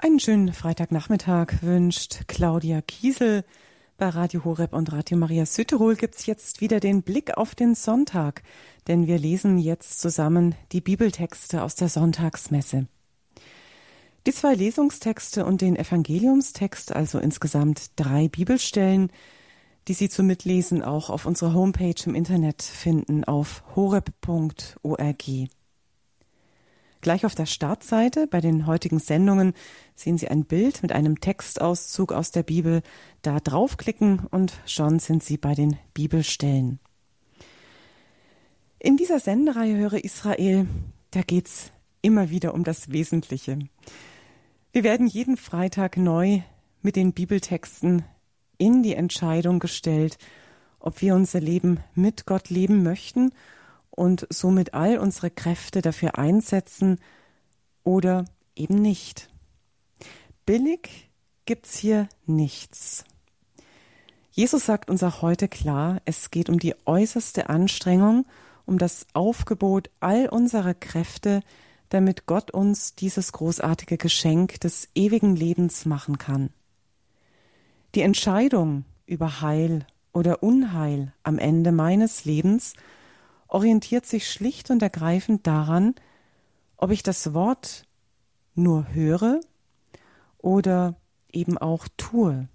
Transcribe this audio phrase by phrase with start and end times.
[0.00, 3.44] Einen schönen Freitagnachmittag wünscht Claudia Kiesel.
[3.96, 8.44] Bei Radio Horeb und Radio Maria Südtirol gibt's jetzt wieder den Blick auf den Sonntag,
[8.86, 12.86] denn wir lesen jetzt zusammen die Bibeltexte aus der Sonntagsmesse.
[14.24, 19.10] Die zwei Lesungstexte und den Evangeliumstext, also insgesamt drei Bibelstellen,
[19.88, 25.24] die Sie zum Mitlesen auch auf unserer Homepage im Internet finden auf horeb.org.
[27.00, 29.54] Gleich auf der Startseite bei den heutigen Sendungen
[29.94, 32.82] sehen Sie ein Bild mit einem Textauszug aus der Bibel.
[33.22, 36.80] Da draufklicken und schon sind Sie bei den Bibelstellen.
[38.80, 40.66] In dieser Sendereihe Höre Israel,
[41.12, 41.70] da geht's
[42.02, 43.58] immer wieder um das Wesentliche.
[44.72, 46.40] Wir werden jeden Freitag neu
[46.82, 48.04] mit den Bibeltexten
[48.56, 50.18] in die Entscheidung gestellt,
[50.80, 53.32] ob wir unser Leben mit Gott leben möchten
[53.98, 57.00] und somit all unsere Kräfte dafür einsetzen
[57.82, 58.24] oder
[58.54, 59.28] eben nicht.
[60.46, 61.10] Billig
[61.46, 63.04] gibt's hier nichts.
[64.30, 68.24] Jesus sagt uns auch heute klar, es geht um die äußerste Anstrengung,
[68.66, 71.40] um das Aufgebot all unserer Kräfte,
[71.88, 76.50] damit Gott uns dieses großartige Geschenk des ewigen Lebens machen kann.
[77.96, 82.74] Die Entscheidung über Heil oder Unheil am Ende meines Lebens
[83.48, 85.94] orientiert sich schlicht und ergreifend daran,
[86.76, 87.84] ob ich das Wort
[88.54, 89.40] nur höre
[90.38, 90.94] oder
[91.32, 92.48] eben auch tue.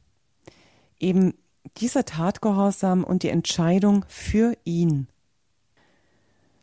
[1.00, 1.34] Eben
[1.78, 5.08] dieser Tatgehorsam und die Entscheidung für ihn.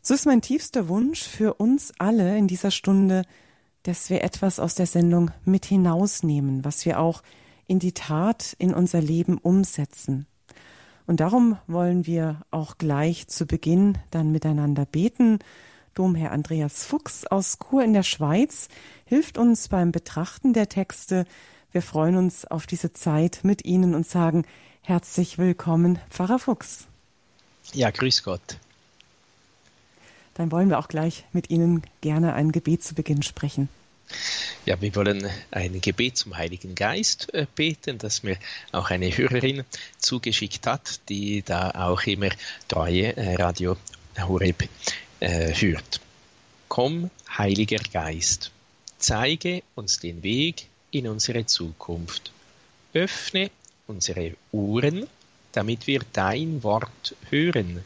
[0.01, 3.23] So ist mein tiefster Wunsch für uns alle in dieser Stunde,
[3.83, 7.21] dass wir etwas aus der Sendung mit hinausnehmen, was wir auch
[7.67, 10.25] in die Tat in unser Leben umsetzen.
[11.11, 15.39] Und darum wollen wir auch gleich zu Beginn dann miteinander beten.
[15.93, 18.69] Domherr Andreas Fuchs aus Chur in der Schweiz
[19.03, 21.25] hilft uns beim Betrachten der Texte.
[21.73, 24.45] Wir freuen uns auf diese Zeit mit Ihnen und sagen
[24.83, 26.87] herzlich willkommen, Pfarrer Fuchs.
[27.73, 28.57] Ja, grüß Gott.
[30.35, 33.67] Dann wollen wir auch gleich mit Ihnen gerne ein Gebet zu Beginn sprechen.
[34.65, 38.37] Ja, wir wollen ein Gebet zum Heiligen Geist äh, beten, das mir
[38.71, 39.63] auch eine Hörerin
[39.97, 42.29] zugeschickt hat, die da auch immer
[42.67, 43.77] treue äh, Radio
[44.19, 44.67] Horeb
[45.19, 45.99] äh, hört.
[46.67, 48.51] Komm, Heiliger Geist,
[48.97, 52.31] zeige uns den Weg in unsere Zukunft.
[52.93, 53.49] Öffne
[53.87, 55.07] unsere Ohren,
[55.51, 57.83] damit wir dein Wort hören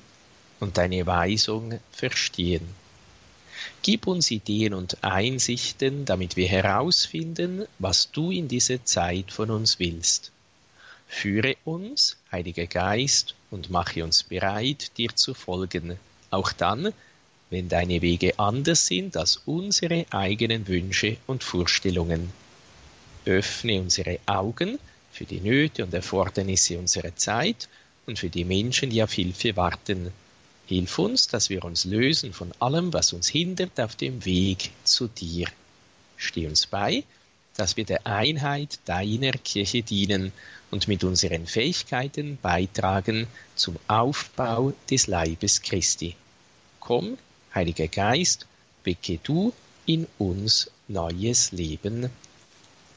[0.60, 2.68] und deine Weisung verstehen.
[3.82, 9.80] Gib uns Ideen und Einsichten, damit wir herausfinden, was du in dieser Zeit von uns
[9.80, 10.32] willst.
[11.08, 15.98] Führe uns, Heiliger Geist, und mache uns bereit, dir zu folgen,
[16.32, 16.94] auch dann,
[17.50, 22.32] wenn deine Wege anders sind als unsere eigenen Wünsche und Vorstellungen.
[23.26, 24.80] Öffne unsere Augen
[25.12, 27.70] für die Nöte und Erfordernisse unserer Zeit
[28.06, 30.12] und für die Menschen, die auf Hilfe warten
[30.68, 35.08] Hilf uns, dass wir uns lösen von allem, was uns hindert auf dem Weg zu
[35.08, 35.48] dir.
[36.18, 37.04] Steh uns bei,
[37.56, 40.32] dass wir der Einheit deiner Kirche dienen
[40.72, 46.16] und mit unseren Fähigkeiten beitragen zum Aufbau des Leibes Christi.
[46.80, 47.18] Komm,
[47.54, 48.48] Heiliger Geist,
[48.84, 49.54] wecke du
[49.86, 52.10] in uns neues Leben.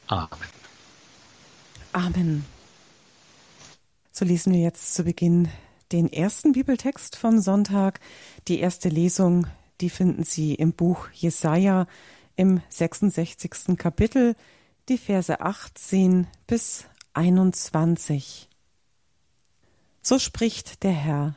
[0.07, 0.49] Amen.
[1.93, 2.45] Amen.
[4.11, 5.49] So lesen wir jetzt zu Beginn
[5.91, 7.99] den ersten Bibeltext vom Sonntag.
[8.47, 9.47] Die erste Lesung,
[9.81, 11.87] die finden Sie im Buch Jesaja
[12.35, 13.77] im 66.
[13.77, 14.35] Kapitel,
[14.87, 18.49] die Verse 18 bis 21.
[20.01, 21.35] So spricht der Herr.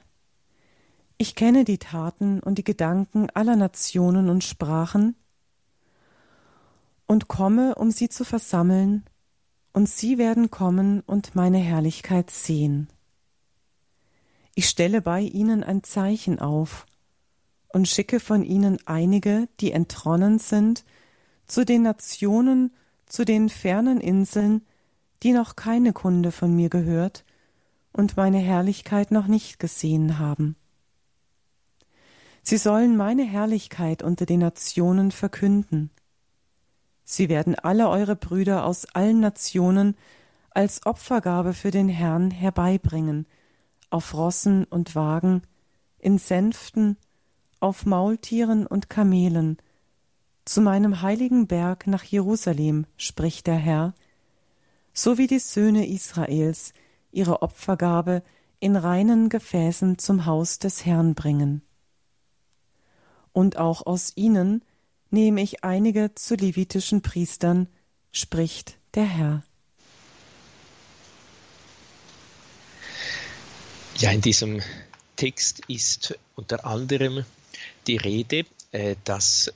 [1.18, 5.14] Ich kenne die Taten und die Gedanken aller Nationen und Sprachen
[7.06, 9.04] und komme, um sie zu versammeln,
[9.74, 12.88] und sie werden kommen und meine Herrlichkeit sehen.
[14.54, 16.86] Ich stelle bei ihnen ein Zeichen auf
[17.68, 20.84] und schicke von ihnen einige, die entronnen sind,
[21.46, 22.72] zu den Nationen,
[23.06, 24.62] zu den fernen Inseln,
[25.22, 27.24] die noch keine Kunde von mir gehört
[27.92, 30.56] und meine Herrlichkeit noch nicht gesehen haben.
[32.42, 35.90] Sie sollen meine Herrlichkeit unter den Nationen verkünden.
[37.04, 39.96] Sie werden alle eure Brüder aus allen Nationen
[40.50, 43.26] als Opfergabe für den Herrn herbeibringen,
[43.92, 45.42] auf Rossen und Wagen,
[45.98, 46.96] in Sänften,
[47.60, 49.58] auf Maultieren und Kamelen,
[50.44, 53.94] zu meinem heiligen Berg nach Jerusalem, spricht der Herr,
[54.92, 56.72] so wie die Söhne Israels
[57.12, 58.22] ihre Opfergabe
[58.58, 61.62] in reinen Gefäßen zum Haus des Herrn bringen.
[63.32, 64.64] Und auch aus ihnen
[65.10, 67.68] nehme ich einige zu levitischen Priestern,
[68.10, 69.42] spricht der Herr.
[73.98, 74.60] Ja, in diesem
[75.16, 77.24] Text ist unter anderem
[77.86, 79.52] die Rede, äh, dass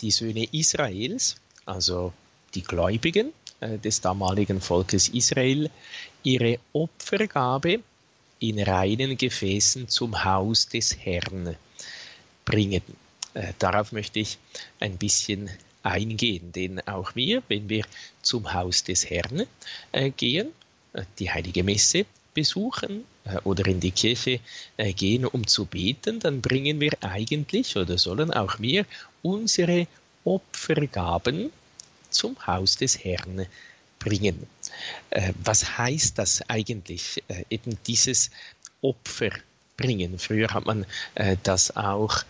[0.00, 1.36] die Söhne Israels,
[1.66, 2.12] also
[2.54, 5.70] die Gläubigen äh, des damaligen Volkes Israel,
[6.22, 7.80] ihre Opfergabe
[8.40, 11.54] in reinen Gefäßen zum Haus des Herrn
[12.44, 12.82] bringen.
[13.34, 14.38] Äh, darauf möchte ich
[14.80, 15.50] ein bisschen
[15.82, 17.84] eingehen, denn auch wir, wenn wir
[18.22, 19.46] zum Haus des Herrn
[20.16, 20.48] gehen,
[21.18, 23.04] die heilige Messe besuchen
[23.44, 24.40] oder in die Kirche
[24.76, 28.84] äh, gehen, um zu beten, dann bringen wir eigentlich oder sollen auch wir
[29.22, 29.86] unsere
[30.24, 31.50] Opfergaben
[32.10, 33.46] zum Haus des Herrn
[33.98, 34.46] bringen.
[35.10, 38.30] Äh, was heißt das eigentlich, äh, eben dieses
[38.82, 39.30] Opfer
[39.76, 40.18] bringen?
[40.18, 42.24] Früher hat man äh, das auch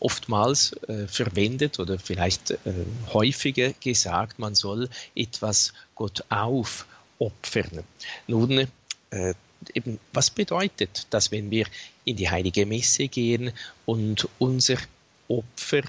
[0.00, 2.56] oftmals äh, verwendet oder vielleicht äh,
[3.12, 7.84] häufiger gesagt, man soll etwas Gott aufopfern.
[8.26, 8.66] Nun,
[9.10, 9.34] äh,
[9.74, 11.66] eben, was bedeutet das, wenn wir
[12.04, 13.52] in die heilige Messe gehen
[13.86, 14.78] und unser
[15.28, 15.82] Opfer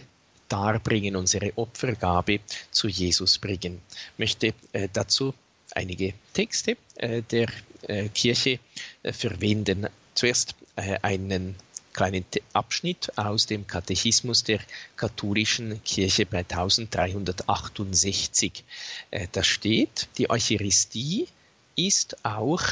[0.50, 2.40] darbringen, unsere Opfergabe
[2.72, 3.82] zu Jesus bringen?
[4.14, 5.34] Ich möchte äh, dazu
[5.74, 7.48] einige Texte äh, der
[7.88, 8.60] äh, Kirche
[9.04, 9.88] äh, verwenden.
[10.14, 11.56] Zuerst einen
[11.94, 14.60] kleinen Abschnitt aus dem Katechismus der
[14.96, 18.64] katholischen Kirche bei 1368.
[19.12, 21.28] Äh, da steht, die Eucharistie
[21.76, 22.64] ist auch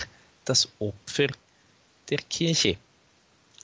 [0.49, 1.27] das Opfer
[2.09, 2.77] der Kirche.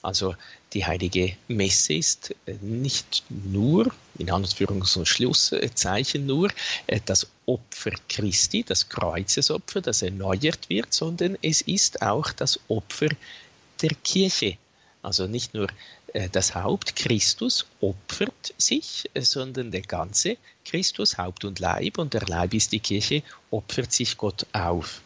[0.02, 0.36] Also
[0.72, 6.50] die heilige Messe ist äh, nicht nur, in Anführungs- und Schlusszeichen nur,
[6.86, 13.08] äh, das Opfer Christi, das Kreuzesopfer, das erneuert wird, sondern es ist auch das Opfer
[13.82, 14.58] der Kirche.
[15.02, 15.68] Also nicht nur
[16.12, 22.26] äh, das Haupt Christus opfert sich, sondern der ganze Christus, Haupt und Leib, und der
[22.26, 25.00] Leib ist die Kirche, opfert sich Gott auf.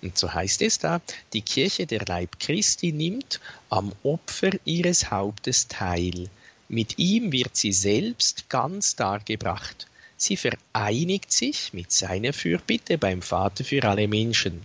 [0.00, 1.00] Und so heißt es da,
[1.32, 6.28] die Kirche, der Leib Christi, nimmt am Opfer ihres Hauptes teil.
[6.68, 9.86] Mit ihm wird sie selbst ganz dargebracht.
[10.16, 14.62] Sie vereinigt sich mit seiner Fürbitte beim Vater für alle Menschen.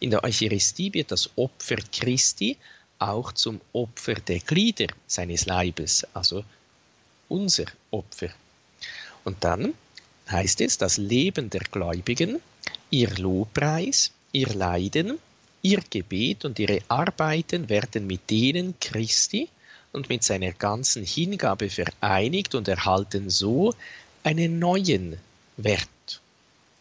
[0.00, 2.56] In der Eucharistie wird das Opfer Christi
[2.98, 6.44] auch zum Opfer der Glieder seines Leibes, also
[7.28, 8.28] unser Opfer.
[9.24, 9.74] Und dann
[10.30, 12.40] heißt es, das Leben der Gläubigen,
[12.90, 15.18] ihr Lobpreis, ihr Leiden,
[15.62, 19.48] ihr Gebet und ihre Arbeiten werden mit denen Christi
[19.92, 23.74] und mit seiner ganzen Hingabe vereinigt und erhalten so
[24.24, 25.18] einen neuen
[25.56, 25.88] Wert.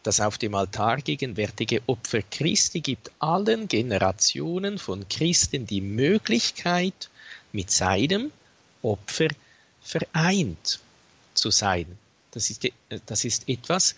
[0.03, 7.09] Das auf dem Altar gegenwärtige Opfer Christi gibt allen Generationen von Christen die Möglichkeit,
[7.51, 8.31] mit seinem
[8.81, 9.27] Opfer
[9.81, 10.79] vereint
[11.33, 11.85] zu sein.
[12.31, 12.67] Das ist,
[13.05, 13.95] das ist etwas,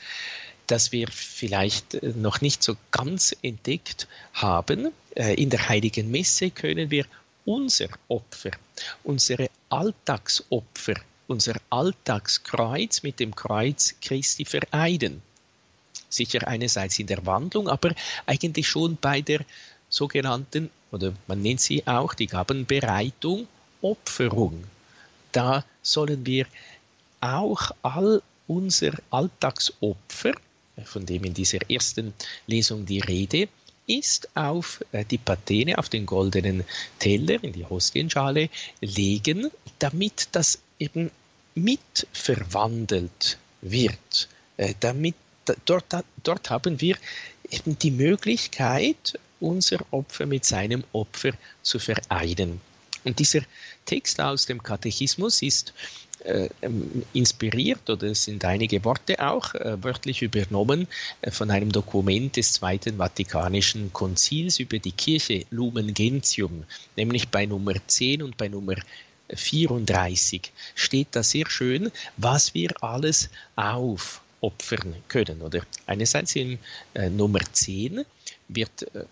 [0.68, 4.92] das wir vielleicht noch nicht so ganz entdeckt haben.
[5.16, 7.06] Äh, in der heiligen Messe können wir
[7.46, 8.52] unser Opfer,
[9.04, 10.96] unsere Alltagsopfer,
[11.28, 15.22] unser Alltagskreuz mit dem Kreuz Christi vereinen
[16.14, 17.94] sicher einerseits in der Wandlung, aber
[18.26, 19.42] eigentlich schon bei der
[19.90, 23.48] sogenannten, oder man nennt sie auch die Gabenbereitung,
[23.82, 24.64] Opferung.
[25.32, 26.46] Da sollen wir
[27.20, 30.34] auch all unser Alltagsopfer,
[30.86, 32.14] von dem in dieser ersten
[32.48, 33.48] Lesung die Rede
[33.88, 36.64] ist, auf äh, die Patene, auf den goldenen
[37.00, 38.50] Teller, in die Hostienschale
[38.82, 41.12] legen, damit das eben
[41.56, 45.16] mit verwandelt wird, äh, damit
[45.66, 45.86] dort,
[46.24, 46.98] dort haben wir
[47.52, 52.62] eben die Möglichkeit, unser Opfer mit seinem Opfer zu vereinen.
[53.04, 53.42] Und dieser
[53.86, 55.74] Text aus dem Katechismus ist
[56.24, 60.88] äh, ähm, inspiriert oder es sind einige Worte auch äh, wörtlich übernommen
[61.22, 66.64] äh, von einem Dokument des Zweiten Vatikanischen Konzils über die Kirche Lumen Gentium,
[66.96, 68.76] nämlich bei Nummer 10 und bei Nummer
[69.30, 75.42] 34 steht da sehr schön, was wir alles auf opfern können.
[75.42, 76.60] Oder einerseits in
[76.94, 78.06] äh, Nummer 10
[78.48, 79.06] wird äh,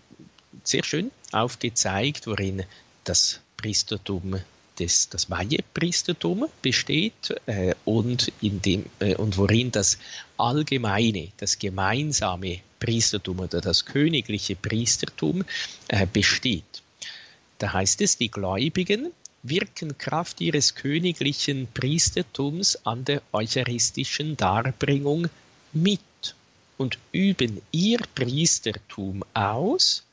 [0.62, 2.64] sehr schön aufgezeigt, worin
[3.04, 4.40] das Priestertum
[4.78, 9.98] des, das Weihepriestertum besteht äh, und, in dem, äh, und worin das
[10.36, 15.44] allgemeine, das gemeinsame Priestertum oder das königliche Priestertum
[15.88, 16.82] äh, besteht.
[17.58, 19.12] Da heißt es, die Gläubigen
[19.44, 25.28] wirken Kraft ihres königlichen Priestertums an der eucharistischen Darbringung
[25.72, 26.00] mit
[26.78, 30.04] und üben ihr Priestertum aus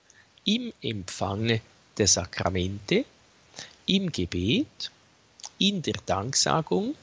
[0.45, 1.59] im Empfang
[1.97, 3.05] der Sakramente,
[3.89, 4.91] im Gebet,
[5.57, 6.95] in der Danksagung,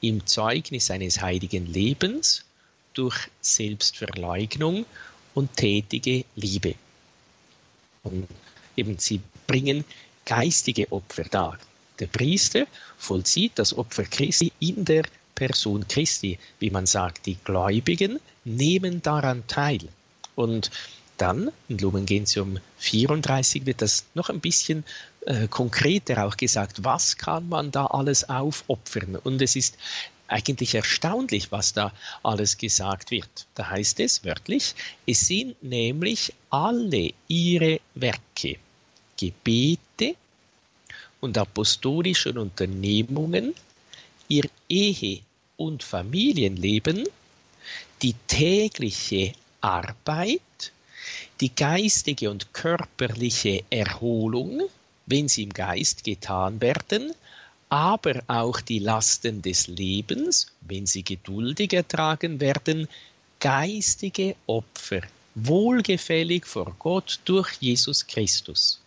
[0.00, 2.44] im Zeugnis eines heiligen Lebens
[2.92, 4.84] durch Selbstverleugnung
[5.34, 6.74] und tätige Liebe.
[8.02, 8.26] Und
[8.76, 9.84] eben sie bringen
[10.24, 11.58] geistige Opfer dar.
[12.00, 12.66] Der Priester
[12.98, 15.04] vollzieht das Opfer Christi in der
[15.36, 17.26] Person Christi, wie man sagt.
[17.26, 19.88] Die Gläubigen nehmen daran teil.
[20.34, 20.72] Und
[21.16, 24.84] dann, in Lumen Gentium 34, wird das noch ein bisschen
[25.26, 29.16] äh, konkreter auch gesagt, was kann man da alles aufopfern?
[29.16, 29.76] Und es ist
[30.28, 33.46] eigentlich erstaunlich, was da alles gesagt wird.
[33.54, 34.74] Da heißt es wörtlich,
[35.06, 38.56] es sind nämlich alle ihre Werke,
[39.16, 40.16] Gebete
[41.20, 43.54] und apostolischen Unternehmungen,
[44.28, 45.20] ihr Ehe-
[45.56, 47.04] und Familienleben,
[48.02, 50.72] die tägliche Arbeit,
[51.40, 54.62] die geistige und körperliche Erholung,
[55.06, 57.12] wenn sie im Geist getan werden,
[57.68, 62.88] aber auch die Lasten des Lebens, wenn sie geduldig ertragen werden,
[63.40, 65.00] geistige Opfer,
[65.34, 68.80] wohlgefällig vor Gott durch Jesus Christus.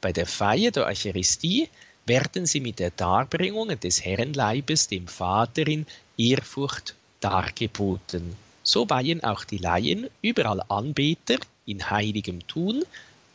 [0.00, 1.68] Bei der Feier der Eucharistie
[2.06, 8.36] werden sie mit der Darbringung des Herrenleibes dem Vater in Ehrfurcht dargeboten.
[8.62, 12.84] So weihen auch die Laien überall Anbeter in heiligem Tun,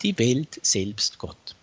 [0.01, 1.55] die Welt selbst Gott.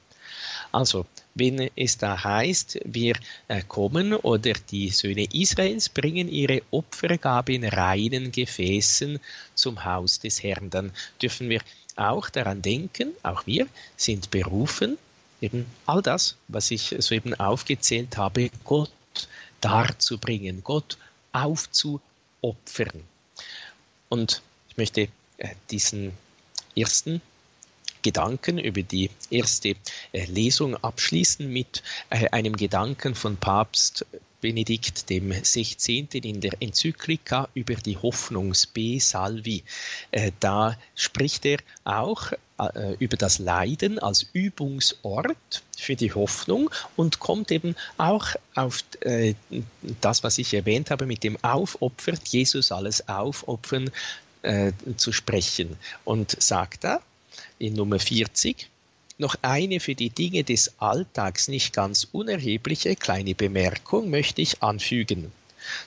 [0.73, 3.17] Also, wenn es da heißt, wir
[3.49, 9.19] äh, kommen oder die Söhne Israels bringen ihre Opfergabe in reinen Gefäßen
[9.55, 11.61] zum Haus des Herrn, dann dürfen wir
[11.97, 14.97] auch daran denken, auch wir sind berufen,
[15.41, 18.91] eben all das, was ich soeben aufgezählt habe, Gott
[19.61, 20.99] darzubringen, Gott
[21.33, 23.03] aufzuopfern.
[24.09, 25.09] Und ich möchte
[25.39, 26.13] äh, diesen
[26.77, 27.21] ersten
[28.03, 29.75] Gedanken über die erste
[30.13, 34.07] äh, Lesung abschließen mit äh, einem Gedanken von Papst
[34.41, 36.09] Benedikt dem 16.
[36.13, 39.65] in der Enzyklika über die Hoffnungs-B Salvi.
[40.11, 42.33] Äh, da spricht er auch
[42.99, 48.85] über das Leiden als Übungsort für die Hoffnung und kommt eben auch auf
[50.03, 53.91] das, was ich erwähnt habe, mit dem Aufopfert, Jesus alles aufopfern
[54.99, 57.01] zu sprechen und sagt da,
[57.59, 58.69] in Nummer 40
[59.21, 65.31] noch eine für die Dinge des Alltags nicht ganz unerhebliche kleine Bemerkung möchte ich anfügen.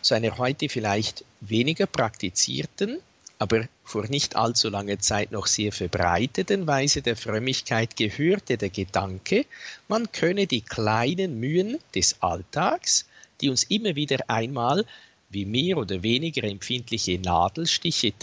[0.01, 2.99] Zu einer heute vielleicht weniger praktizierten,
[3.39, 9.45] aber vor nicht allzu langer Zeit noch sehr verbreiteten Weise der Frömmigkeit gehörte der Gedanke,
[9.87, 13.05] man könne die kleinen Mühen des Alltags,
[13.41, 14.85] die uns immer wieder einmal
[15.31, 18.13] wie mehr oder weniger empfindliche Nadelstiche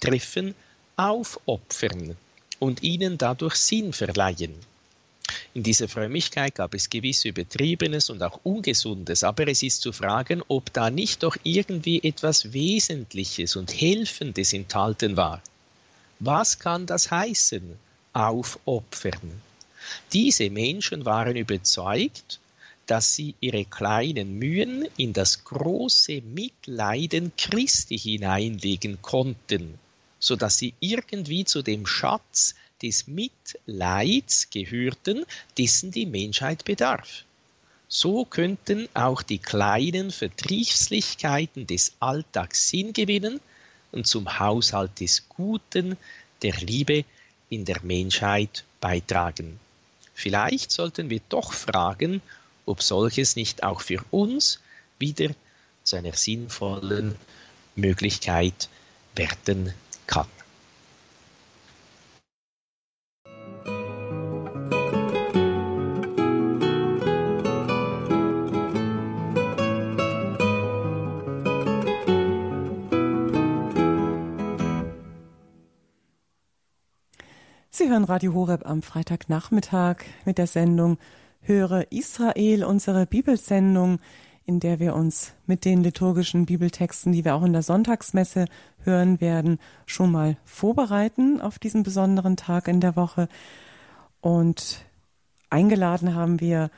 [0.00, 0.54] treffen,
[0.96, 2.16] aufopfern
[2.58, 4.54] und ihnen dadurch Sinn verleihen.
[5.54, 10.42] In dieser Frömmigkeit gab es gewiss Übertriebenes und auch Ungesundes, aber es ist zu fragen,
[10.48, 15.42] ob da nicht doch irgendwie etwas Wesentliches und Helfendes enthalten war.
[16.18, 17.78] Was kann das heißen?
[18.12, 19.42] Aufopfern.
[20.12, 22.40] Diese Menschen waren überzeugt,
[22.86, 29.78] dass sie ihre kleinen Mühen in das große Mitleiden Christi hineinlegen konnten
[30.24, 35.26] so dass sie irgendwie zu dem Schatz des Mitleids gehörten,
[35.58, 37.24] dessen die Menschheit bedarf.
[37.88, 43.38] So könnten auch die kleinen Verdrießlichkeiten des Alltags Sinn gewinnen
[43.92, 45.98] und zum Haushalt des Guten,
[46.40, 47.04] der Liebe
[47.50, 49.60] in der Menschheit beitragen.
[50.14, 52.22] Vielleicht sollten wir doch fragen,
[52.64, 54.58] ob solches nicht auch für uns
[54.98, 55.28] wieder
[55.82, 57.14] zu einer sinnvollen
[57.76, 58.70] Möglichkeit
[59.14, 59.74] werden
[60.06, 60.26] kann.
[77.76, 80.96] Sie hören Radio Horeb am Freitagnachmittag mit der Sendung
[81.40, 83.98] Höre Israel, unsere Bibelsendung
[84.46, 88.46] in der wir uns mit den liturgischen Bibeltexten, die wir auch in der Sonntagsmesse
[88.82, 93.28] hören werden, schon mal vorbereiten auf diesen besonderen Tag in der Woche.
[94.20, 94.84] Und
[95.48, 96.70] eingeladen haben wir,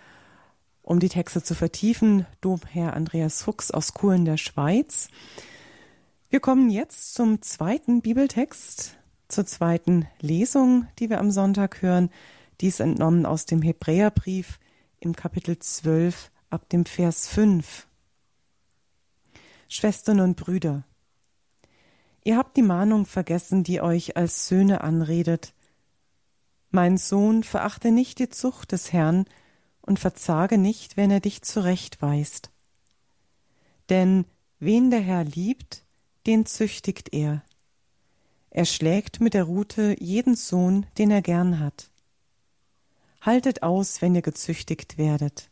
[0.83, 5.09] um die Texte zu vertiefen, Domherr Andreas Fuchs aus Chur in der Schweiz.
[6.31, 8.97] Wir kommen jetzt zum zweiten Bibeltext,
[9.27, 12.11] zur zweiten Lesung, die wir am Sonntag hören.
[12.61, 14.61] Dies entnommen aus dem Hebräerbrief
[15.01, 17.87] im Kapitel 12 ab dem Vers 5.
[19.69, 20.85] Schwestern und Brüder,
[22.25, 25.55] ihr habt die Mahnung vergessen, die euch als Söhne anredet.
[26.71, 29.25] Mein Sohn, verachte nicht die Zucht des Herrn
[29.81, 32.51] und verzage nicht, wenn er dich zurechtweist.
[33.89, 34.25] Denn
[34.59, 35.85] wen der Herr liebt,
[36.27, 37.43] den züchtigt er.
[38.51, 41.91] Er schlägt mit der Rute jeden Sohn, den er gern hat.
[43.21, 45.51] Haltet aus, wenn ihr gezüchtigt werdet.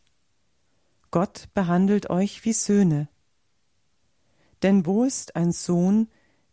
[1.11, 3.07] Gott behandelt euch wie Söhne.
[4.63, 6.09] Denn wo ist ein Sohn,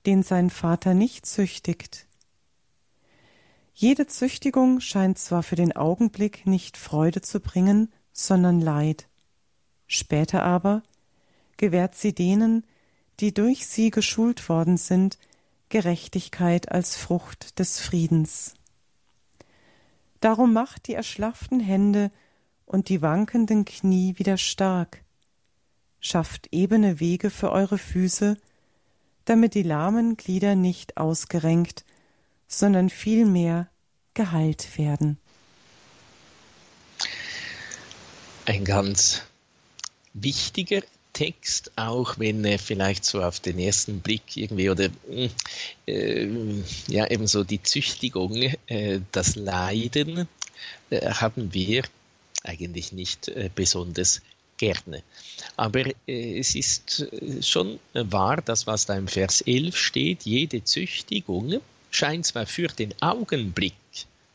[0.07, 2.07] den sein Vater nicht züchtigt?
[3.75, 9.09] Jede Züchtigung scheint zwar für den Augenblick nicht Freude zu bringen, sondern Leid.
[9.87, 10.83] Später aber
[11.57, 12.67] gewährt sie denen,
[13.21, 15.19] die durch sie geschult worden sind,
[15.69, 18.55] Gerechtigkeit als Frucht des Friedens.
[20.21, 22.11] Darum macht die erschlafften Hände
[22.67, 25.03] und die wankenden Knie wieder stark,
[26.01, 28.37] schafft ebene Wege für eure Füße,
[29.25, 31.85] damit die lahmen Glieder nicht ausgerenkt,
[32.49, 33.69] sondern vielmehr
[34.15, 35.19] geheilt werden.
[38.47, 39.23] Ein ganz
[40.13, 44.89] wichtiger Text, auch wenn er vielleicht so auf den ersten Blick irgendwie oder
[45.87, 46.27] äh,
[46.89, 48.35] ja eben so die Züchtigung,
[48.67, 50.27] äh, das Leiden
[50.91, 51.85] äh, haben wir
[52.45, 54.21] eigentlich nicht äh, besonders
[54.59, 55.03] gerne.
[55.57, 60.65] Aber äh, es ist äh, schon wahr, dass was da im Vers 11 steht, jede
[60.65, 63.75] Züchtigung scheint zwar für den Augenblick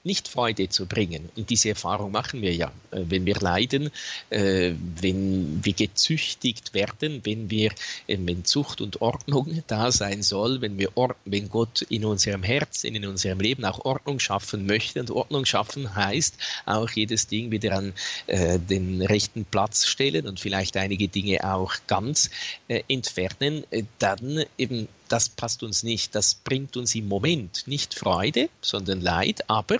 [0.08, 1.30] nicht Freude zu bringen.
[1.36, 3.92] Und diese Erfahrung machen wir ja, äh, wenn wir leiden,
[4.32, 7.72] äh, wenn wir gezüchtigt werden, wenn wir,
[8.08, 10.90] äh, wenn Zucht und Ordnung da sein soll, wenn wir,
[11.26, 15.00] wenn Gott in unserem Herzen, in unserem Leben auch Ordnung schaffen möchte.
[15.02, 17.94] Und Ordnung schaffen heißt auch jedes Ding wieder an
[18.28, 22.30] den rechten Platz stellen und vielleicht einige Dinge auch ganz
[22.68, 23.66] entfernen,
[24.00, 29.50] dann eben das passt uns nicht, das bringt uns im Moment nicht Freude, sondern Leid,
[29.50, 29.80] aber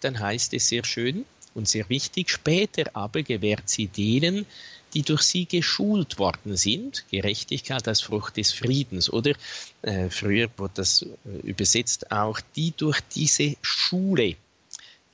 [0.00, 4.46] dann heißt es sehr schön und sehr wichtig, später aber gewährt sie denen,
[4.94, 9.34] die durch sie geschult worden sind, Gerechtigkeit als Frucht des Friedens oder?
[9.82, 14.36] Äh, früher wurde das äh, übersetzt auch, die durch diese Schule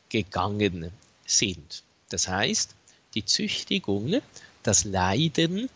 [0.08, 0.92] gegangen
[1.26, 1.82] sind.
[2.08, 2.74] Das heißt,
[3.14, 4.20] die Züchtigung,
[4.62, 5.68] das Leiden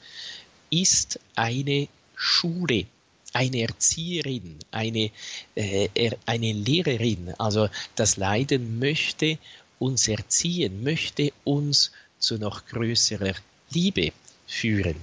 [0.70, 2.86] ist eine Schule
[3.32, 5.10] eine Erzieherin, eine,
[5.54, 5.88] äh,
[6.26, 7.34] eine Lehrerin.
[7.38, 9.38] Also das Leiden möchte
[9.78, 13.34] uns erziehen, möchte uns zu noch größerer
[13.70, 14.12] Liebe
[14.46, 14.96] führen.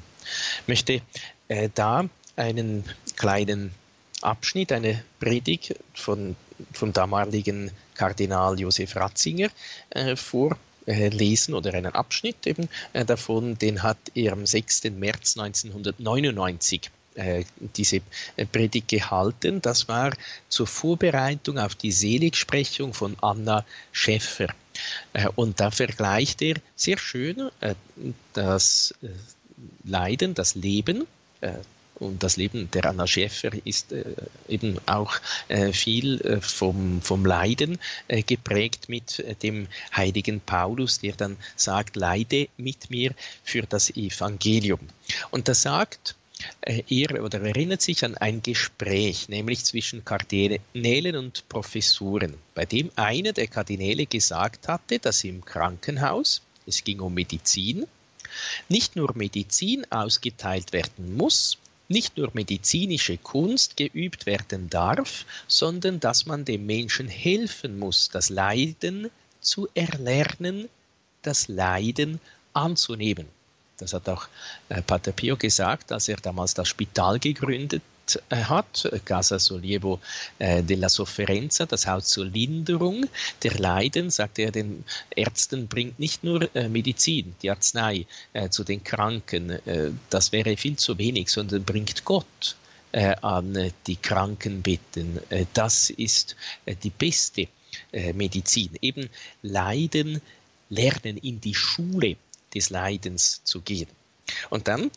[0.68, 1.02] Möchte
[1.48, 2.84] äh, da einen
[3.16, 3.72] kleinen
[4.22, 6.36] Abschnitt, eine Predigt von,
[6.74, 9.50] vom damaligen Kardinal Josef Ratzinger
[9.92, 14.86] äh, vorlesen oder einen Abschnitt eben äh, davon, den hat er am 6.
[14.86, 16.90] März 1999 äh,
[17.76, 18.02] diese
[18.36, 19.62] äh, Predigt gehalten.
[19.62, 20.12] Das war
[20.50, 24.48] zur Vorbereitung auf die Seligsprechung von Anna Schäffer.
[25.14, 27.50] Äh, und da vergleicht er sehr schön
[28.34, 28.94] das
[29.84, 31.08] Leiden, das Leben
[31.96, 34.04] und das Leben der Anna Schäfer ist äh,
[34.50, 35.16] eben auch
[35.48, 42.50] äh, viel äh, vom, vom Leiden geprägt mit dem heiligen Paulus, der dann sagt, leide
[42.58, 44.80] mit mir für das Evangelium.
[45.32, 46.25] Und da sagt äh,
[46.62, 53.34] er oder erinnert sich an ein Gespräch, nämlich zwischen Kardinälen und Professuren, bei dem einer
[53.34, 57.88] der Kardinäle gesagt hatte, dass im Krankenhaus, es ging um Medizin,
[58.68, 66.26] nicht nur Medizin ausgeteilt werden muss, nicht nur medizinische Kunst geübt werden darf, sondern dass
[66.26, 70.68] man dem Menschen helfen muss, das Leiden zu erlernen,
[71.22, 72.20] das Leiden
[72.54, 73.28] anzunehmen.
[73.78, 74.28] Das hat auch
[74.70, 77.82] äh, Pater Pio gesagt, als er damals das Spital gegründet
[78.30, 80.00] äh, hat, Casa Solievo
[80.40, 83.06] äh, della Sofferenza, das Haus zur Linderung
[83.44, 84.86] der Leiden, sagt er den
[85.16, 88.06] Ärzten, bringt nicht nur äh, Medizin, die Arznei
[88.50, 89.60] zu den Kranken,
[90.10, 92.56] das wäre viel zu wenig, sondern bringt Gott
[92.92, 95.20] an die Krankenbetten.
[95.54, 96.36] das ist
[96.84, 97.48] die beste
[98.14, 98.72] Medizin.
[98.82, 99.10] Eben
[99.42, 100.22] Leiden
[100.70, 102.18] lernen in die Schule
[102.56, 103.88] des Leidens zu gehen.
[104.50, 104.90] Und dann,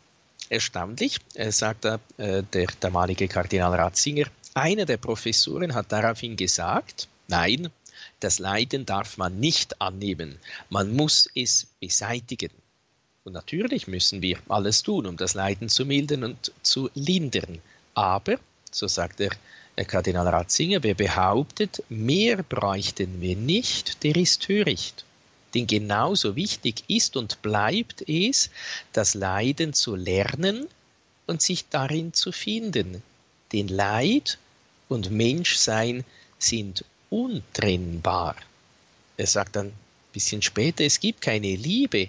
[0.48, 7.08] erstaunlich, äh, sagt er, äh, der damalige Kardinal Ratzinger, einer der Professoren hat daraufhin gesagt,
[7.26, 7.68] nein,
[8.20, 10.38] das Leiden darf man nicht annehmen,
[10.70, 12.50] man muss es beseitigen.
[13.24, 17.60] Und natürlich müssen wir alles tun, um das Leiden zu mildern und zu lindern.
[17.94, 18.38] Aber,
[18.70, 19.30] so sagt der
[19.86, 25.04] Kardinal Ratzinger, wer behauptet, mehr bräuchten wir nicht, der ist töricht.
[25.54, 28.50] Denn genauso wichtig ist und bleibt es,
[28.92, 30.66] das Leiden zu lernen
[31.26, 33.02] und sich darin zu finden.
[33.52, 34.38] Denn Leid
[34.88, 36.04] und Menschsein
[36.38, 38.36] sind untrennbar.
[39.16, 39.72] Er sagt dann ein
[40.12, 42.08] bisschen später, es gibt keine Liebe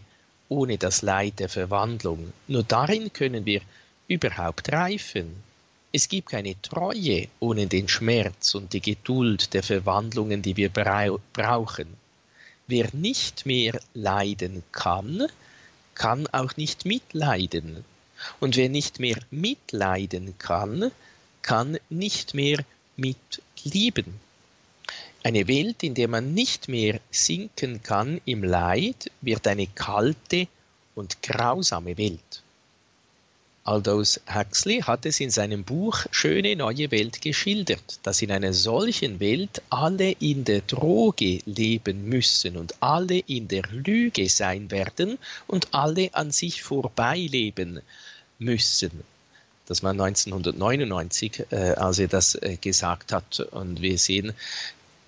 [0.49, 2.33] ohne das Leid der Verwandlung.
[2.47, 3.61] Nur darin können wir
[4.07, 5.43] überhaupt reifen.
[5.91, 11.98] Es gibt keine Treue ohne den Schmerz und die Geduld der Verwandlungen, die wir brauchen.
[12.69, 15.25] Wer nicht mehr leiden kann,
[15.95, 17.83] kann auch nicht mitleiden.
[18.39, 20.91] Und wer nicht mehr mitleiden kann,
[21.41, 22.63] kann nicht mehr
[22.95, 24.19] mitlieben.
[25.23, 30.47] Eine Welt, in der man nicht mehr sinken kann im Leid, wird eine kalte
[30.93, 32.43] und grausame Welt.
[33.69, 39.19] Aldous Huxley hat es in seinem Buch Schöne neue Welt geschildert, dass in einer solchen
[39.19, 45.67] Welt alle in der Droge leben müssen und alle in der Lüge sein werden und
[45.71, 47.81] alle an sich vorbeileben
[48.39, 49.03] müssen.
[49.67, 53.39] Das war 1999, äh, als er das äh, gesagt hat.
[53.51, 54.33] Und wir sehen,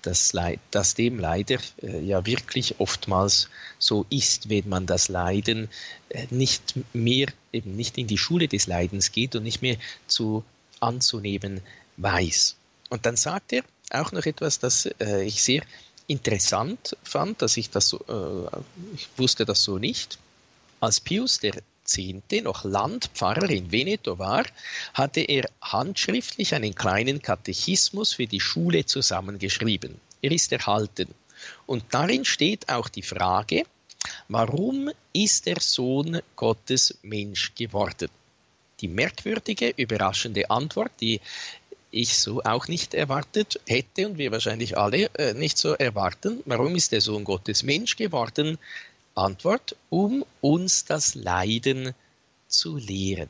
[0.02, 0.32] dass,
[0.70, 5.68] dass dem leider äh, ja wirklich oftmals so ist, wenn man das Leiden
[6.08, 10.44] äh, nicht mehr, eben nicht in die Schule des Leidens geht und nicht mehr zu
[10.80, 11.60] anzunehmen
[11.96, 12.56] weiß.
[12.90, 15.62] Und dann sagt er auch noch etwas, das äh, ich sehr
[16.06, 18.60] interessant fand, dass ich das so, äh,
[18.94, 20.18] ich wusste das so nicht.
[20.80, 24.44] Als Pius der Zehnte noch Landpfarrer in Veneto war,
[24.94, 30.00] hatte er handschriftlich einen kleinen Katechismus für die Schule zusammengeschrieben.
[30.20, 31.08] Er ist erhalten.
[31.66, 33.64] Und darin steht auch die Frage,
[34.28, 38.08] warum ist der Sohn Gottes Mensch geworden?
[38.80, 41.20] Die merkwürdige, überraschende Antwort, die
[41.92, 46.42] ich so auch nicht erwartet hätte und wir wahrscheinlich alle äh, nicht so erwarten.
[46.46, 48.58] Warum ist der Sohn Gottes Mensch geworden?
[49.14, 51.94] Antwort, um uns das Leiden
[52.48, 53.28] zu lehren.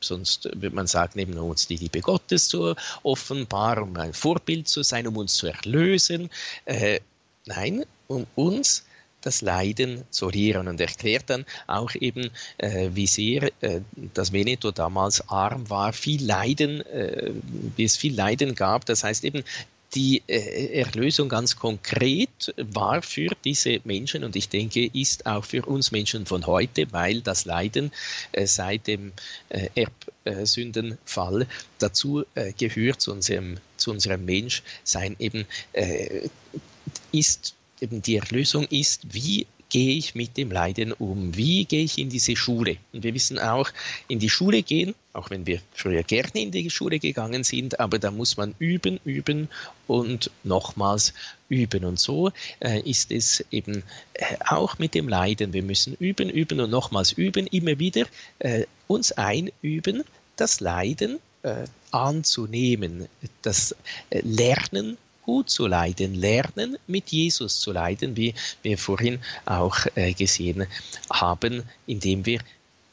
[0.00, 4.82] Sonst würde man sagen, eben uns die Liebe Gottes zu offenbaren, um ein Vorbild zu
[4.82, 6.30] sein, um uns zu erlösen.
[6.66, 7.00] Äh,
[7.46, 8.84] nein, um uns
[9.22, 13.80] das Leiden zu lehren und erklärt dann auch eben, äh, wie sehr äh,
[14.12, 17.32] das Veneto damals arm war, viel Leiden, äh,
[17.76, 18.84] wie es viel Leiden gab.
[18.84, 19.42] Das heißt eben
[19.94, 25.64] die äh, Erlösung ganz konkret war für diese Menschen und ich denke, ist auch für
[25.64, 27.92] uns Menschen von heute, weil das Leiden
[28.32, 29.12] äh, seit dem
[29.48, 29.68] äh,
[30.24, 31.46] Erbsündenfall
[31.78, 32.24] dazu
[32.56, 35.16] gehört zu unserem, zu unserem Menschsein.
[35.18, 35.46] Eben
[37.12, 41.36] ist eben die Erlösung ist, wie gehe ich mit dem Leiden um?
[41.36, 42.76] Wie gehe ich in diese Schule?
[42.92, 43.70] Und wir wissen auch,
[44.06, 47.98] in die Schule gehen, auch wenn wir früher gerne in die Schule gegangen sind, aber
[47.98, 49.48] da muss man üben, üben
[49.88, 51.12] und nochmals
[51.48, 51.84] üben.
[51.84, 53.82] Und so äh, ist es eben
[54.12, 55.52] äh, auch mit dem Leiden.
[55.52, 58.06] Wir müssen üben, üben und nochmals üben, immer wieder
[58.38, 60.04] äh, uns einüben,
[60.36, 63.08] das Leiden äh, anzunehmen,
[63.42, 63.74] das
[64.10, 70.12] äh, Lernen gut zu leiden, lernen mit Jesus zu leiden, wie wir vorhin auch äh,
[70.12, 70.66] gesehen
[71.10, 72.40] haben, indem wir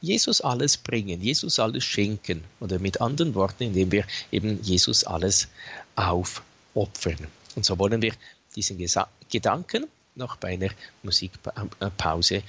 [0.02, 5.48] Jesus alles bringen, Jesus alles schenken oder mit anderen Worten, indem wir eben Jesus alles
[5.96, 7.28] aufopfern.
[7.56, 8.14] Und so wollen wir
[8.56, 10.70] diesen Gesa Gedanken noch bei einer
[11.04, 12.44] Musikpause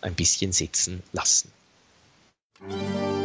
[0.00, 1.50] ein bisschen sitzen lassen.
[2.60, 3.15] Musik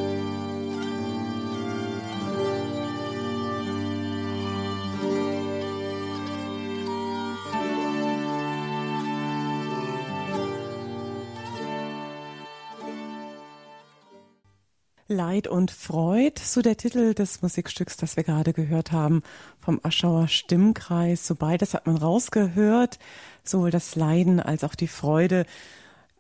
[15.32, 19.24] Leid und Freud, so der Titel des Musikstücks, das wir gerade gehört haben,
[19.62, 21.26] vom Aschauer Stimmkreis.
[21.26, 23.00] So beides hat man rausgehört,
[23.42, 25.46] sowohl das Leiden als auch die Freude.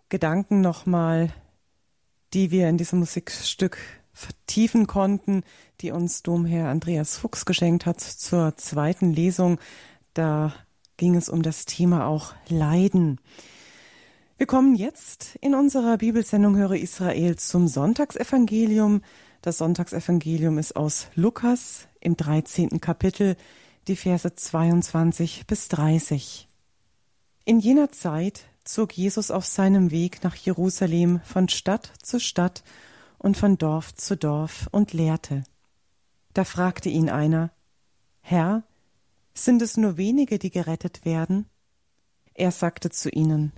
[0.07, 1.33] Gedanken nochmal,
[2.33, 3.79] die wir in diesem Musikstück
[4.13, 5.43] vertiefen konnten,
[5.81, 9.59] die uns Domherr Andreas Fuchs geschenkt hat zur zweiten Lesung.
[10.13, 10.53] Da
[10.95, 13.19] ging es um das Thema auch Leiden.
[14.41, 19.03] Wir kommen jetzt in unserer Bibelsendung Höre Israel zum Sonntagsevangelium.
[19.43, 22.81] Das Sonntagsevangelium ist aus Lukas im 13.
[22.81, 23.37] Kapitel,
[23.87, 26.49] die Verse 22 bis 30.
[27.45, 32.63] In jener Zeit zog Jesus auf seinem Weg nach Jerusalem von Stadt zu Stadt
[33.19, 35.43] und von Dorf zu Dorf und lehrte.
[36.33, 37.51] Da fragte ihn einer,
[38.21, 38.63] Herr,
[39.35, 41.45] sind es nur wenige, die gerettet werden?
[42.33, 43.51] Er sagte zu ihnen,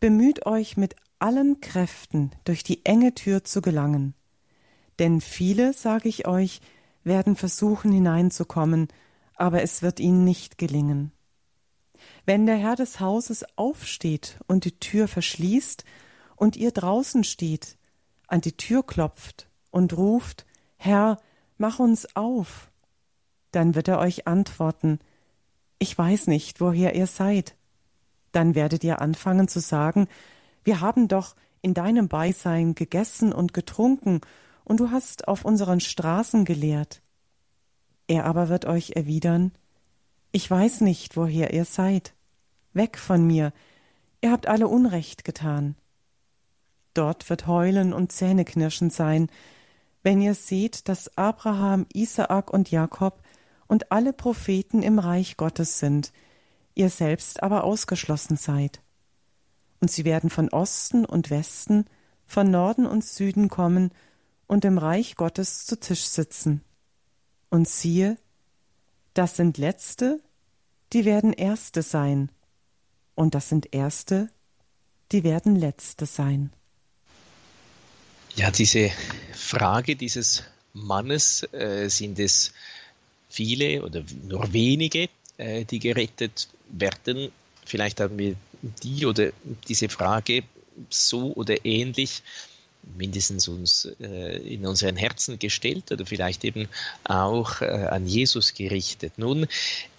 [0.00, 4.14] Bemüht euch mit allen Kräften durch die enge Tür zu gelangen.
[4.98, 6.62] Denn viele, sage ich euch,
[7.04, 8.88] werden versuchen hineinzukommen,
[9.34, 11.12] aber es wird ihnen nicht gelingen.
[12.24, 15.84] Wenn der Herr des Hauses aufsteht und die Tür verschließt
[16.34, 17.76] und ihr draußen steht,
[18.26, 20.46] an die Tür klopft und ruft,
[20.78, 21.20] Herr,
[21.58, 22.70] mach uns auf,
[23.52, 24.98] dann wird er euch antworten,
[25.78, 27.54] ich weiß nicht, woher ihr seid
[28.32, 30.08] dann werdet ihr anfangen zu sagen,
[30.64, 34.20] wir haben doch in deinem Beisein gegessen und getrunken,
[34.64, 37.02] und du hast auf unseren Straßen gelehrt.
[38.06, 39.52] Er aber wird euch erwidern,
[40.32, 42.14] ich weiß nicht, woher ihr seid.
[42.72, 43.52] Weg von mir,
[44.20, 45.74] ihr habt alle Unrecht getan.
[46.94, 49.28] Dort wird Heulen und Zähneknirschen sein,
[50.02, 53.22] wenn ihr seht, dass Abraham, Isaak und Jakob
[53.66, 56.12] und alle Propheten im Reich Gottes sind,
[56.80, 58.80] ihr selbst aber ausgeschlossen seid.
[59.80, 61.84] Und sie werden von Osten und Westen,
[62.26, 63.92] von Norden und Süden kommen
[64.46, 66.62] und im Reich Gottes zu Tisch sitzen.
[67.50, 68.16] Und siehe,
[69.14, 70.20] das sind Letzte,
[70.92, 72.30] die werden Erste sein,
[73.14, 74.30] und das sind Erste,
[75.12, 76.52] die werden Letzte sein.
[78.36, 78.90] Ja, diese
[79.34, 82.52] Frage dieses Mannes, äh, sind es
[83.28, 85.08] viele oder nur wenige,
[85.40, 87.32] äh, die gerettet werden?
[87.64, 88.36] Vielleicht haben wir
[88.82, 89.30] die oder
[89.68, 90.42] diese Frage
[90.88, 92.22] so oder ähnlich
[92.96, 96.68] mindestens uns äh, in unseren Herzen gestellt oder vielleicht eben
[97.04, 99.14] auch äh, an Jesus gerichtet.
[99.16, 99.46] Nun,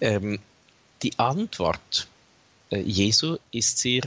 [0.00, 0.38] ähm,
[1.02, 2.08] die Antwort
[2.70, 4.02] äh, Jesu ist sehr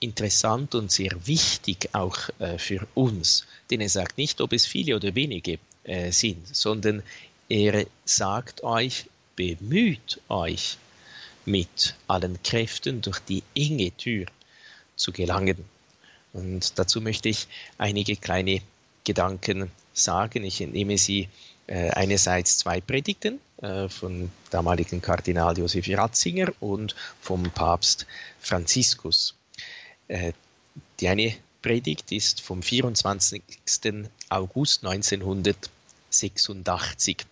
[0.00, 4.96] interessant und sehr wichtig auch äh, für uns, denn er sagt nicht, ob es viele
[4.96, 7.02] oder wenige äh, sind, sondern
[7.48, 10.78] er sagt euch, bemüht euch
[11.44, 14.26] mit allen Kräften durch die enge Tür
[14.96, 15.64] zu gelangen.
[16.32, 17.46] Und dazu möchte ich
[17.78, 18.60] einige kleine
[19.04, 20.42] Gedanken sagen.
[20.44, 21.28] Ich entnehme sie
[21.66, 28.06] äh, einerseits zwei Predigten äh, vom damaligen Kardinal Josef Ratzinger und vom Papst
[28.40, 29.34] Franziskus.
[30.08, 30.32] Äh,
[31.00, 33.42] die eine Predigt ist vom 24.
[34.28, 37.26] August 1986.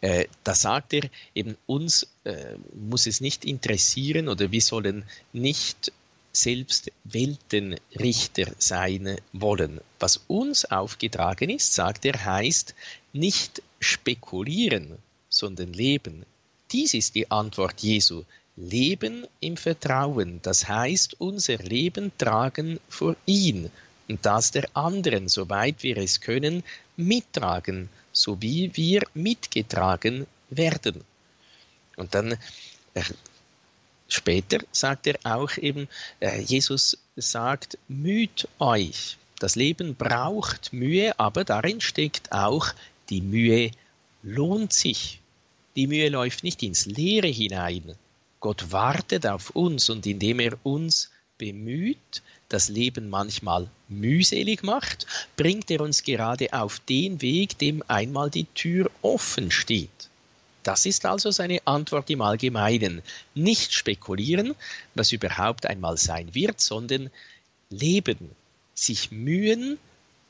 [0.00, 5.92] Äh, da sagt er eben, uns äh, muss es nicht interessieren oder wir sollen nicht
[6.32, 9.80] selbst Weltenrichter sein wollen.
[9.98, 12.74] Was uns aufgetragen ist, sagt er, heißt
[13.12, 16.26] nicht spekulieren, sondern leben.
[16.72, 18.24] Dies ist die Antwort Jesu.
[18.56, 23.70] Leben im Vertrauen, das heißt unser Leben tragen vor ihn
[24.08, 26.62] und das der anderen, soweit wir es können,
[26.96, 31.04] mittragen, so wie wir mitgetragen werden.
[31.96, 32.32] Und dann
[32.94, 33.02] äh,
[34.08, 35.88] später sagt er auch eben,
[36.20, 39.16] äh, Jesus sagt, müht euch.
[39.38, 42.68] Das Leben braucht Mühe, aber darin steckt auch,
[43.10, 43.70] die Mühe
[44.22, 45.20] lohnt sich.
[45.74, 47.96] Die Mühe läuft nicht ins Leere hinein,
[48.40, 55.06] Gott wartet auf uns und indem er uns bemüht, das Leben manchmal mühselig macht,
[55.36, 59.90] bringt er uns gerade auf den Weg, dem einmal die Tür offen steht.
[60.62, 63.02] Das ist also seine Antwort im Allgemeinen.
[63.34, 64.54] Nicht spekulieren,
[64.94, 67.10] was überhaupt einmal sein wird, sondern
[67.70, 68.30] leben,
[68.74, 69.78] sich mühen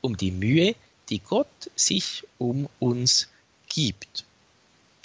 [0.01, 0.75] um die Mühe,
[1.09, 3.29] die Gott sich um uns
[3.67, 4.25] gibt.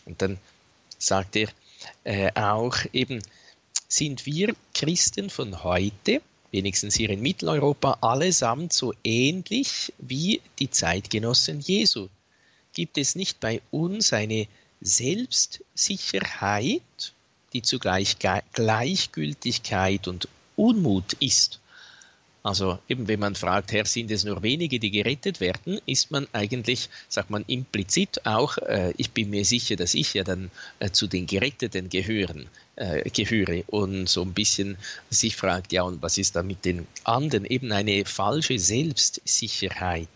[0.05, 0.39] Und dann
[0.99, 1.49] sagt er,
[2.05, 3.23] äh, auch eben,
[3.89, 6.21] sind wir Christen von heute,
[6.53, 12.09] wenigstens hier in Mitteleuropa, allesamt so ähnlich wie die Zeitgenossen Jesu?
[12.75, 14.47] Gibt es nicht bei uns eine
[14.81, 17.15] Selbstsicherheit,
[17.53, 18.19] die zugleich
[18.53, 21.62] Gleichgültigkeit und Unmut ist?
[22.43, 26.27] Also eben wenn man fragt, Herr, sind es nur wenige, die gerettet werden, ist man
[26.33, 30.51] eigentlich, sagt man implizit auch, äh, ich bin mir sicher, dass ich ja dann
[30.81, 34.77] äh, zu den Geretteten gehören, äh, gehöre und so ein bisschen
[35.09, 37.45] sich fragt, ja, und was ist da mit den anderen?
[37.45, 40.09] Eben eine falsche Selbstsicherheit.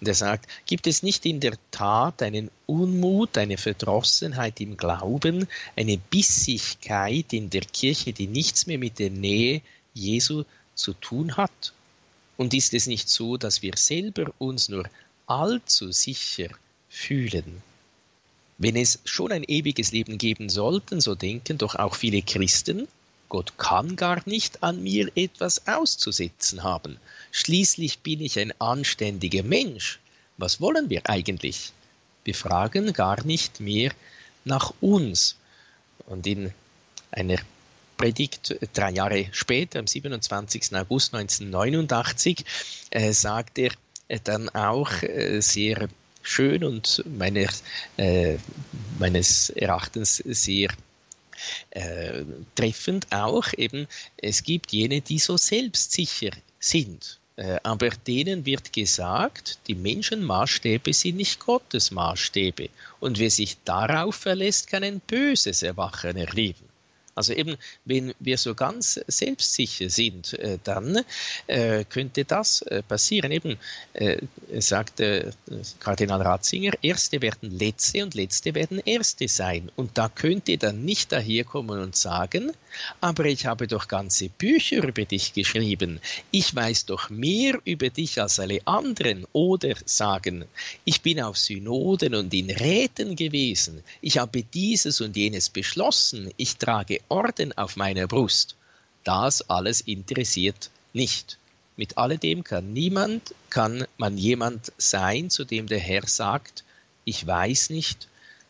[0.00, 5.46] Und er sagt, gibt es nicht in der Tat einen Unmut, eine Verdrossenheit im Glauben,
[5.76, 9.60] eine Bissigkeit in der Kirche, die nichts mehr mit der Nähe
[9.92, 11.72] Jesu zu tun hat?
[12.36, 14.84] Und ist es nicht so, dass wir selber uns nur
[15.26, 16.48] allzu sicher
[16.88, 17.62] fühlen?
[18.58, 22.86] Wenn es schon ein ewiges Leben geben sollten, so denken doch auch viele Christen,
[23.28, 26.98] Gott kann gar nicht an mir etwas auszusetzen haben.
[27.32, 29.98] Schließlich bin ich ein anständiger Mensch.
[30.36, 31.72] Was wollen wir eigentlich?
[32.22, 33.92] Wir fragen gar nicht mehr
[34.44, 35.36] nach uns.
[36.06, 36.52] Und in
[37.10, 37.38] einer
[37.96, 40.74] Predigt drei Jahre später, am 27.
[40.76, 42.44] August 1989,
[42.90, 43.72] äh, sagt er
[44.08, 45.88] äh, dann auch äh, sehr
[46.22, 47.48] schön und meiner,
[47.96, 48.36] äh,
[48.98, 50.70] meines Erachtens sehr
[51.70, 52.22] äh,
[52.54, 57.18] treffend auch eben, es gibt jene, die so selbstsicher sind.
[57.36, 62.68] Äh, aber denen wird gesagt, die Menschenmaßstäbe sind nicht Gottes Maßstäbe.
[63.00, 66.73] Und wer sich darauf verlässt, kann ein böses Erwachen erleben.
[67.14, 71.00] Also eben, wenn wir so ganz selbstsicher sind, äh, dann
[71.46, 73.32] äh, könnte das äh, passieren.
[73.32, 73.58] Eben
[74.58, 75.32] sagte
[75.78, 79.70] Kardinal Ratzinger, Erste werden Letzte und Letzte werden Erste sein.
[79.76, 82.52] Und da könnte dann nicht daherkommen und sagen,
[83.00, 86.00] aber ich habe doch ganze Bücher über dich geschrieben.
[86.30, 89.26] Ich weiß doch mehr über dich als alle anderen.
[89.32, 90.44] Oder sagen,
[90.84, 93.82] ich bin auf Synoden und in Räten gewesen.
[94.00, 96.30] Ich habe dieses und jenes beschlossen.
[96.36, 98.56] Ich trage Orden auf meiner Brust.
[99.04, 101.38] Das alles interessiert nicht.
[101.76, 106.64] Mit alledem kann niemand, kann man jemand sein, zu dem der Herr sagt,
[107.04, 108.08] ich weiß nicht,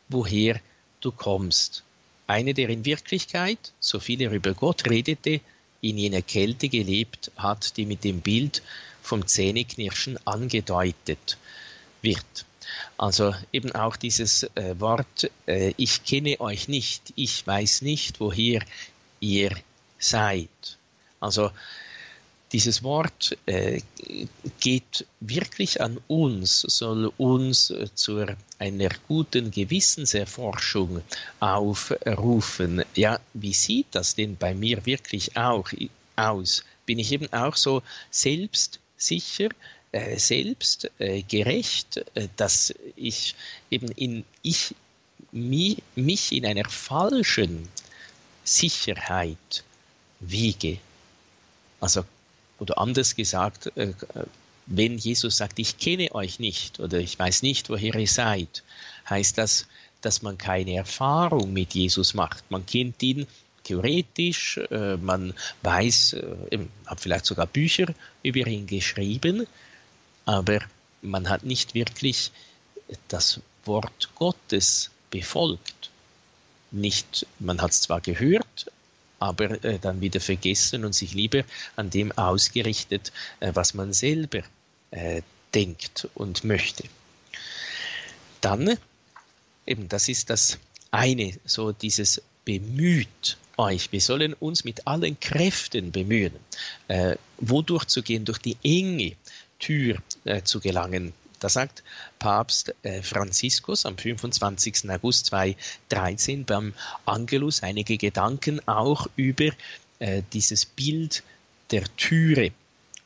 [0.08, 0.60] woher
[1.00, 1.82] du kommst.
[2.26, 5.40] Eine, der in Wirklichkeit, so viel er über Gott redete,
[5.80, 8.62] in jener Kälte gelebt hat, die mit dem Bild
[9.02, 11.36] vom Zähneknirschen angedeutet
[12.00, 12.46] wird.
[12.96, 18.62] Also eben auch dieses äh, Wort, äh, ich kenne euch nicht, ich weiß nicht, woher
[19.20, 19.56] ihr
[19.98, 20.78] seid.
[21.20, 21.50] Also
[22.54, 23.80] dieses Wort äh,
[24.60, 28.24] geht wirklich an uns, soll uns zu
[28.60, 31.02] einer guten Gewissenserforschung
[31.40, 32.84] aufrufen.
[32.94, 35.68] Ja, wie sieht das denn bei mir wirklich auch
[36.14, 36.64] aus?
[36.86, 37.82] Bin ich eben auch so
[38.12, 39.48] selbstsicher,
[39.94, 43.36] äh, selbst äh, gerecht, äh, dass ich
[43.70, 44.74] eben in ich
[45.30, 47.68] mi, mich in einer falschen
[48.42, 49.62] Sicherheit
[50.18, 50.78] wiege.
[51.78, 52.04] Also,
[52.58, 53.92] oder anders gesagt, äh,
[54.66, 58.64] wenn Jesus sagt, ich kenne euch nicht oder ich weiß nicht, woher ihr seid,
[59.08, 59.68] heißt das,
[60.00, 62.50] dass man keine Erfahrung mit Jesus macht.
[62.50, 63.28] Man kennt ihn
[63.62, 66.14] theoretisch, äh, man weiß,
[66.50, 67.86] äh, hat vielleicht sogar Bücher
[68.24, 69.46] über ihn geschrieben,
[70.24, 70.60] aber
[71.02, 72.30] man hat nicht wirklich
[73.08, 75.90] das Wort Gottes befolgt.
[76.70, 78.70] Nicht, man hat es zwar gehört,
[79.18, 81.44] aber äh, dann wieder vergessen und sich lieber
[81.76, 84.42] an dem ausgerichtet, äh, was man selber
[84.90, 85.22] äh,
[85.54, 86.84] denkt und möchte.
[88.40, 88.76] Dann,
[89.66, 90.58] eben das ist das
[90.90, 93.92] eine, so dieses bemüht euch.
[93.92, 96.34] Wir sollen uns mit allen Kräften bemühen,
[96.88, 99.16] äh, wodurch zu gehen, durch die Enge,
[99.58, 101.12] Tür äh, zu gelangen.
[101.40, 101.82] Da sagt
[102.18, 104.88] Papst äh, Franziskus am 25.
[104.90, 106.72] August 2013 beim
[107.04, 109.50] Angelus einige Gedanken auch über
[109.98, 111.22] äh, dieses Bild
[111.70, 112.52] der Türe.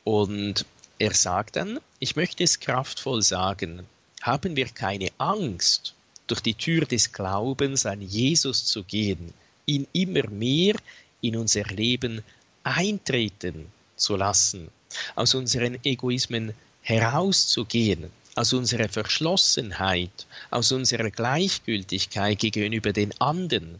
[0.03, 0.65] Und
[0.99, 3.85] er sagt dann, ich möchte es kraftvoll sagen,
[4.21, 5.95] haben wir keine Angst,
[6.27, 9.33] durch die Tür des Glaubens an Jesus zu gehen,
[9.65, 10.75] ihn immer mehr
[11.21, 12.23] in unser Leben
[12.63, 14.69] eintreten zu lassen
[15.15, 23.79] aus unseren Egoismen herauszugehen, aus unserer Verschlossenheit, aus unserer Gleichgültigkeit gegenüber den anderen.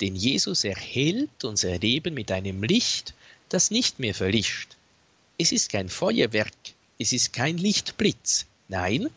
[0.00, 3.14] Denn Jesus erhält unser Leben mit einem Licht,
[3.48, 4.76] das nicht mehr verlischt.
[5.38, 6.52] Es ist kein Feuerwerk,
[6.98, 9.08] es ist kein Lichtblitz, nein,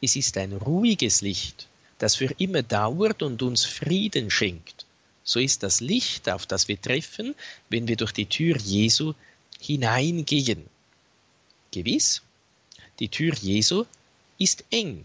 [0.00, 4.86] es ist ein ruhiges Licht, das für immer dauert und uns Frieden schenkt.
[5.24, 7.34] So ist das Licht, auf das wir treffen,
[7.68, 9.14] wenn wir durch die Tür Jesu
[9.60, 10.66] hineingehen.
[11.72, 12.22] Gewiss,
[12.98, 13.84] die Tür Jesu
[14.38, 15.04] ist eng,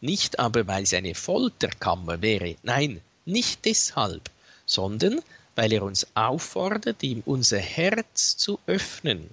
[0.00, 4.30] nicht aber weil sie eine Folterkammer wäre, nein, nicht deshalb,
[4.66, 5.20] sondern
[5.54, 9.30] weil er uns auffordert, ihm unser Herz zu öffnen,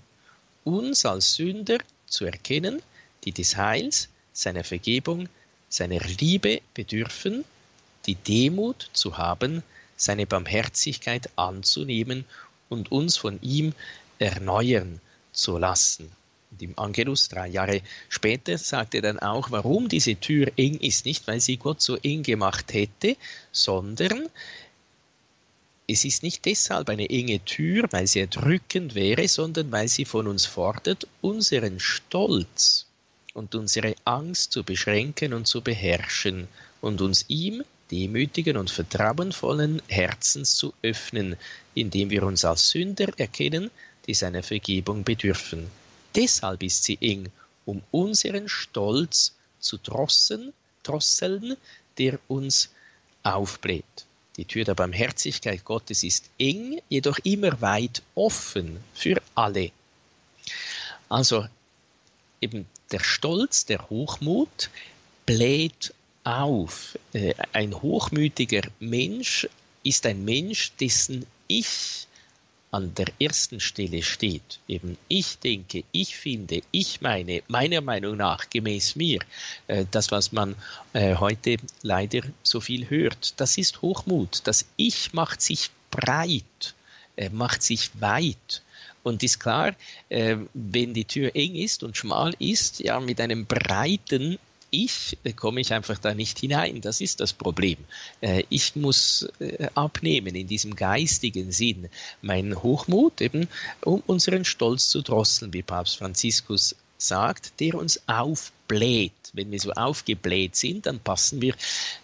[0.63, 2.81] uns als Sünder zu erkennen,
[3.25, 5.29] die des Heils, seiner Vergebung,
[5.69, 7.43] seiner Liebe bedürfen,
[8.05, 9.63] die Demut zu haben,
[9.95, 12.25] seine Barmherzigkeit anzunehmen
[12.69, 13.73] und uns von ihm
[14.23, 14.99] erneuern
[15.31, 16.11] zu lassen.
[16.51, 21.05] Und im Angelus, drei Jahre später, sagt er dann auch, warum diese Tür eng ist.
[21.05, 23.17] Nicht, weil sie Gott so eng gemacht hätte,
[23.51, 24.29] sondern
[25.87, 30.27] es ist nicht deshalb eine enge Tür, weil sie erdrückend wäre, sondern weil sie von
[30.27, 32.85] uns fordert, unseren Stolz
[33.33, 36.47] und unsere Angst zu beschränken und zu beherrschen
[36.81, 41.35] und uns ihm demütigen und vertrauenvollen Herzens zu öffnen,
[41.75, 43.71] indem wir uns als Sünder erkennen
[44.07, 45.69] die seiner Vergebung bedürfen.
[46.15, 47.31] Deshalb ist sie eng,
[47.65, 51.55] um unseren Stolz zu drossen, drosseln,
[51.97, 52.69] der uns
[53.23, 54.05] aufbläht.
[54.37, 59.71] Die Tür der Barmherzigkeit Gottes ist eng, jedoch immer weit offen für alle.
[61.07, 61.47] Also
[62.41, 64.69] eben der Stolz, der Hochmut
[65.25, 65.93] bläht
[66.23, 66.97] auf.
[67.13, 69.47] Äh, ein hochmütiger Mensch
[69.83, 72.07] ist ein Mensch, dessen Ich
[72.73, 78.49] an der ersten Stelle steht, eben ich denke, ich finde, ich meine, meiner Meinung nach,
[78.49, 79.19] gemäß mir,
[79.67, 80.55] äh, das, was man
[80.93, 84.41] äh, heute leider so viel hört, das ist Hochmut.
[84.45, 86.73] Das Ich macht sich breit,
[87.15, 88.63] äh, macht sich weit.
[89.03, 89.75] Und ist klar,
[90.09, 94.39] wenn die Tür eng ist und schmal ist, ja, mit einem breiten
[94.73, 96.81] ich komme ich einfach da nicht hinein.
[96.81, 97.77] Das ist das Problem.
[98.21, 101.89] Äh, ich muss äh, abnehmen in diesem geistigen Sinn.
[102.21, 103.47] Mein Hochmut eben,
[103.81, 106.75] um unseren Stolz zu drosseln, wie Papst Franziskus
[107.07, 109.13] sagt, der uns aufbläht.
[109.33, 111.55] Wenn wir so aufgebläht sind, dann passen wir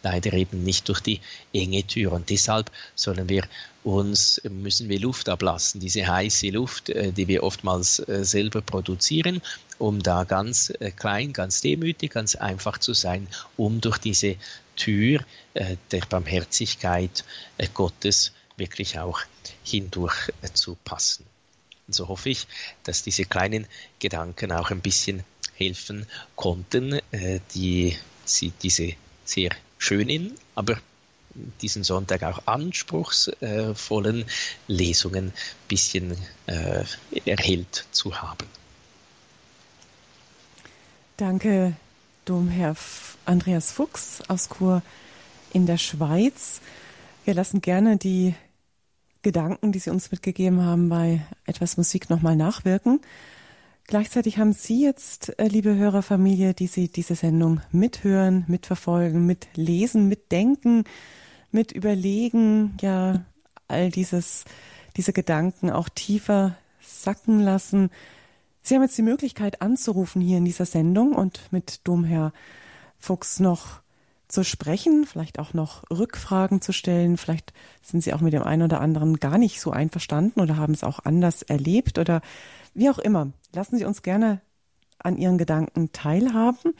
[0.04, 1.22] leider eben nicht durch die
[1.54, 2.14] enge Tür.
[2.14, 3.44] Und deshalb sollen wir
[3.84, 9.42] uns, müssen wir Luft ablassen, diese heiße Luft, äh, die wir oftmals äh, selber produzieren,
[9.78, 13.28] um da ganz äh, klein, ganz demütig, ganz einfach zu sein,
[13.58, 14.36] um durch diese
[14.76, 15.26] Tür
[15.92, 17.26] der Barmherzigkeit
[17.74, 19.20] Gottes wirklich auch
[19.62, 21.26] hindurch zu passen.
[21.90, 22.46] Und so hoffe ich,
[22.84, 23.66] dass diese kleinen
[23.98, 25.24] Gedanken auch ein bisschen
[25.56, 28.94] helfen konnten, äh, die sie diese
[29.26, 30.78] sehr schönen, aber
[31.64, 34.26] diesen Sonntag auch anspruchsvollen
[34.68, 35.34] Lesungen ein
[35.68, 36.16] bisschen
[36.46, 36.84] äh,
[37.26, 38.46] erhellt zu haben.
[41.18, 41.74] Danke,
[42.26, 42.76] Domherr
[43.26, 44.84] Andreas Fuchs aus Chur
[45.54, 46.62] in der Schweiz.
[47.26, 48.36] Wir lassen gerne die
[49.22, 53.02] Gedanken, die Sie uns mitgegeben haben, bei etwas Musik nochmal nachwirken.
[53.86, 60.84] Gleichzeitig haben Sie jetzt, äh, liebe Hörerfamilie, die Sie diese Sendung mithören, mitverfolgen, mitlesen, mitdenken,
[61.52, 63.26] mit überlegen, ja,
[63.68, 64.46] all dieses,
[64.96, 67.90] diese Gedanken auch tiefer sacken lassen.
[68.62, 72.32] Sie haben jetzt die Möglichkeit anzurufen hier in dieser Sendung und mit Domherr
[73.00, 73.82] Fuchs noch
[74.30, 77.18] zu sprechen, vielleicht auch noch Rückfragen zu stellen.
[77.18, 77.52] Vielleicht
[77.82, 80.84] sind Sie auch mit dem einen oder anderen gar nicht so einverstanden oder haben es
[80.84, 82.22] auch anders erlebt oder
[82.74, 83.32] wie auch immer.
[83.54, 84.40] Lassen Sie uns gerne
[85.00, 86.74] an Ihren Gedanken teilhaben.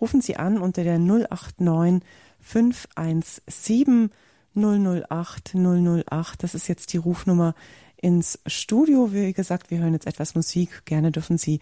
[0.00, 2.02] Rufen Sie an unter der 089
[2.40, 4.10] 517
[4.54, 6.42] 008 008.
[6.42, 7.54] Das ist jetzt die Rufnummer
[7.96, 9.12] ins Studio.
[9.12, 10.84] Wie gesagt, wir hören jetzt etwas Musik.
[10.86, 11.60] Gerne dürfen Sie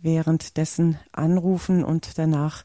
[0.00, 2.64] währenddessen anrufen und danach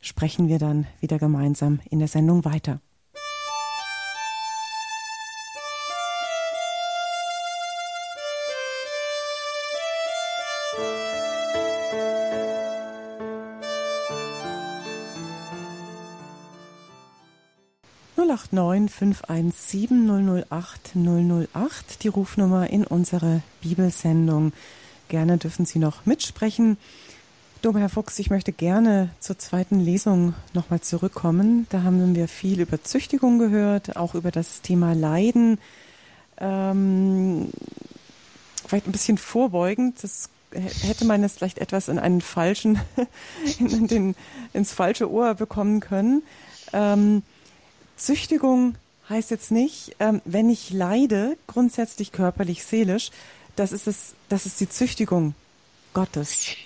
[0.00, 2.80] sprechen wir dann wieder gemeinsam in der Sendung weiter.
[22.02, 24.52] die Rufnummer in unsere Bibelsendung.
[25.08, 26.76] Gerne dürfen Sie noch mitsprechen.
[27.62, 31.66] Dom, Herr Fuchs, ich möchte gerne zur zweiten Lesung nochmal zurückkommen.
[31.68, 35.58] Da haben wir viel über Züchtigung gehört, auch über das Thema Leiden.
[36.38, 37.50] Ähm,
[38.66, 42.80] vielleicht ein bisschen vorbeugend, das hätte man es vielleicht etwas in einen falschen,
[43.58, 44.14] in den,
[44.54, 46.22] ins falsche Ohr bekommen können.
[46.72, 47.22] Ähm,
[47.98, 48.76] Züchtigung
[49.10, 53.10] heißt jetzt nicht, ähm, wenn ich leide, grundsätzlich körperlich, seelisch,
[53.54, 55.34] das ist es, das ist die Züchtigung
[55.92, 56.56] Gottes.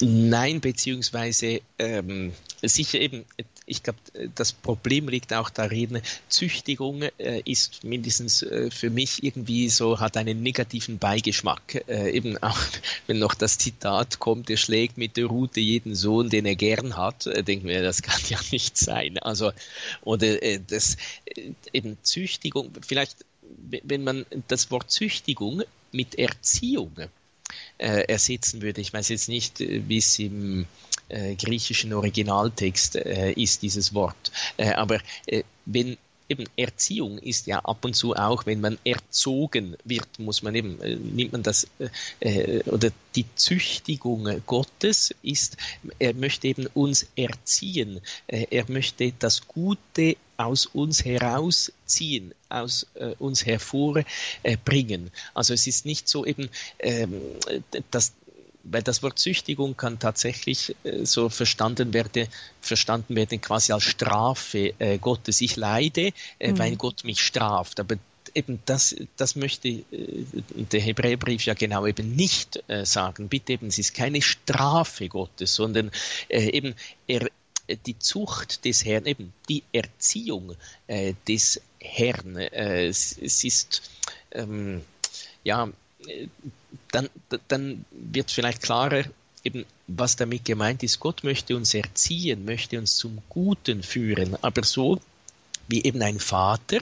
[0.00, 3.24] Nein, beziehungsweise ähm, sicher eben,
[3.66, 3.98] ich glaube,
[4.34, 10.16] das Problem liegt auch darin, Züchtigung äh, ist mindestens äh, für mich irgendwie so, hat
[10.16, 11.84] einen negativen Beigeschmack.
[11.88, 12.58] Äh, eben auch,
[13.06, 16.96] wenn noch das Zitat kommt, er schlägt mit der Rute jeden Sohn, den er gern
[16.96, 19.18] hat, äh, denken wir, das kann ja nicht sein.
[19.18, 19.52] Also,
[20.02, 20.96] oder äh, das,
[21.26, 23.24] äh, eben Züchtigung, vielleicht,
[23.84, 25.62] wenn man das Wort Züchtigung
[25.92, 27.08] mit Erziehung
[27.80, 28.80] äh, ersetzen würde.
[28.80, 30.66] Ich weiß jetzt nicht, äh, wie es im
[31.08, 34.30] äh, griechischen Originaltext äh, ist, dieses Wort.
[34.56, 35.96] Äh, aber äh, wenn
[36.30, 40.80] eben Erziehung ist ja ab und zu auch, wenn man erzogen wird, muss man eben,
[40.80, 41.66] äh, nimmt man das,
[42.20, 45.56] äh, oder die Züchtigung Gottes ist,
[45.98, 53.14] er möchte eben uns erziehen, äh, er möchte das Gute aus uns herausziehen, aus äh,
[53.18, 55.10] uns hervorbringen.
[55.34, 57.20] also es ist nicht so eben, ähm,
[57.90, 58.14] dass
[58.64, 62.28] weil das Wort Züchtigung kann tatsächlich äh, so verstanden werden,
[62.60, 65.40] verstanden werden quasi als Strafe äh, Gottes.
[65.40, 66.58] Ich leide, äh, mhm.
[66.58, 67.80] weil Gott mich straft.
[67.80, 67.96] Aber
[68.34, 73.28] eben das, das möchte der Hebräerbrief ja genau eben nicht sagen.
[73.28, 75.90] Bitte eben, es ist keine Strafe Gottes, sondern
[76.28, 76.76] eben
[77.08, 77.28] er,
[77.86, 80.54] die Zucht des Herrn, eben die Erziehung
[81.26, 82.36] des Herrn.
[82.36, 83.82] es, es ist
[84.30, 84.82] ähm,
[85.42, 85.72] ja
[86.92, 87.08] dann,
[87.48, 89.04] dann wird vielleicht klarer,
[89.44, 91.00] eben was damit gemeint ist.
[91.00, 95.00] Gott möchte uns erziehen, möchte uns zum Guten führen, aber so
[95.68, 96.80] wie eben ein Vater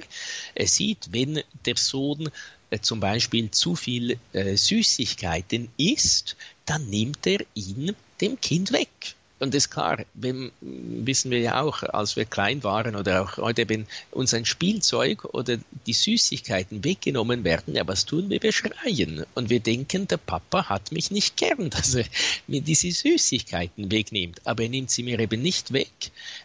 [0.55, 2.31] er sieht, wenn der Sohn
[2.71, 9.15] äh, zum Beispiel zu viel äh, Süßigkeiten isst, dann nimmt er ihn dem Kind weg.
[9.39, 13.69] Und das ist klar, wissen wir ja auch, als wir klein waren oder auch heute,
[13.69, 18.43] wenn uns ein Spielzeug oder die Süßigkeiten weggenommen werden, ja, was tun wir?
[18.43, 19.25] Wir schreien.
[19.35, 22.05] Und wir denken, der Papa hat mich nicht gern, dass er
[22.47, 24.41] mir diese Süßigkeiten wegnimmt.
[24.45, 25.93] Aber er nimmt sie mir eben nicht weg,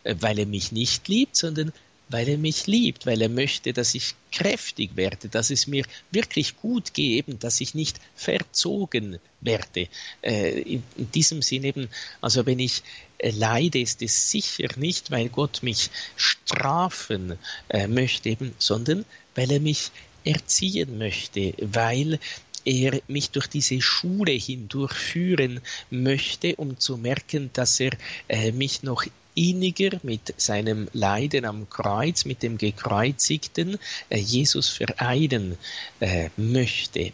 [0.03, 1.73] äh, weil er mich nicht liebt, sondern
[2.09, 6.57] weil er mich liebt, weil er möchte, dass ich kräftig werde, dass es mir wirklich
[6.57, 9.87] gut geht, dass ich nicht verzogen werde.
[10.21, 11.89] Äh, in, in, diesem Sinn eben,
[12.21, 12.83] also wenn ich
[13.17, 17.37] äh, leide, ist es sicher nicht, weil Gott mich strafen
[17.69, 19.91] äh, möchte, eben, sondern weil er mich
[20.23, 22.19] erziehen möchte, weil
[22.65, 27.91] er mich durch diese Schule hindurchführen möchte, um zu merken, dass er
[28.27, 29.05] äh, mich noch
[29.35, 35.57] inniger mit seinem Leiden am Kreuz, mit dem Gekreuzigten äh, Jesus vereinen
[35.99, 37.11] äh, möchte.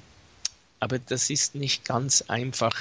[0.80, 2.76] Aber das ist nicht ganz einfach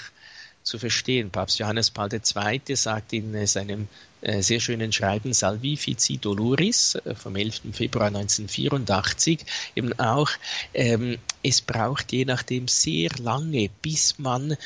[0.69, 1.31] zu verstehen.
[1.31, 2.77] Papst Johannes Paul II.
[2.77, 3.89] sagt in äh, seinem
[4.21, 7.63] äh, sehr schönen Schreiben Salvifici Doloris äh, vom 11.
[7.73, 9.41] Februar 1984
[9.75, 10.31] eben auch,
[10.75, 14.57] ähm, es braucht je nachdem sehr lange, bis man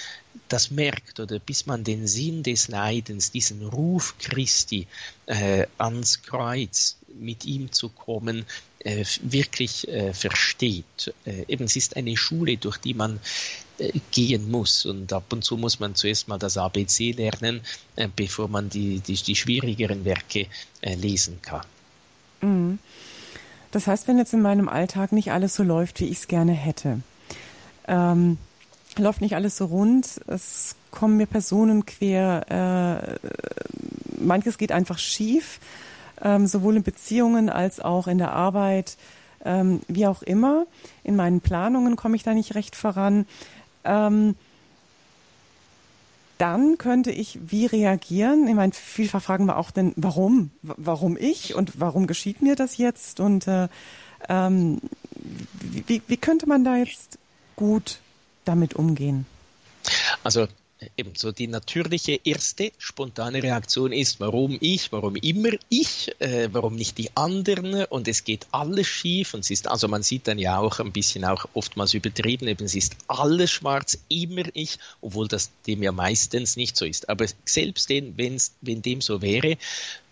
[0.48, 4.86] das merkt oder bis man den Sinn des Leidens, diesen Ruf Christi
[5.78, 8.44] ans Kreuz mit ihm zu kommen,
[9.22, 11.14] wirklich versteht.
[11.48, 13.20] Eben, es ist eine Schule, durch die man
[14.10, 17.62] gehen muss und ab und zu muss man zuerst mal das ABC lernen,
[17.96, 20.46] äh, bevor man die, die, die schwierigeren Werke
[20.82, 21.64] lesen kann.
[22.40, 22.78] Mhm.
[23.72, 26.52] Das heißt, wenn jetzt in meinem Alltag nicht alles so läuft, wie ich es gerne
[26.52, 27.00] hätte,
[27.88, 28.36] ähm,
[28.98, 33.28] läuft nicht alles so rund, es kommen mir Personen quer, äh,
[34.22, 35.58] manches geht einfach schief,
[36.22, 38.98] ähm, sowohl in Beziehungen als auch in der Arbeit,
[39.44, 40.66] ähm, wie auch immer.
[41.02, 43.26] In meinen Planungen komme ich da nicht recht voran.
[43.84, 44.34] Ähm,
[46.38, 48.48] dann könnte ich wie reagieren?
[48.48, 50.50] Ich meine, vielfach fragen wir auch denn, warum?
[50.62, 53.20] Warum ich und warum geschieht mir das jetzt?
[53.20, 53.68] Und äh,
[54.28, 54.80] ähm,
[55.86, 57.18] wie, wie könnte man da jetzt
[57.54, 58.00] gut
[58.44, 59.26] damit umgehen?
[60.24, 60.48] Also
[60.96, 66.76] eben so die natürliche erste spontane Reaktion ist, warum ich, warum immer ich, äh, warum
[66.76, 70.38] nicht die anderen und es geht alles schief und es ist, also man sieht dann
[70.38, 75.28] ja auch ein bisschen auch oftmals übertrieben, eben es ist alles schwarz, immer ich, obwohl
[75.28, 77.08] das dem ja meistens nicht so ist.
[77.08, 79.56] Aber selbst den, wenn's, wenn dem so wäre,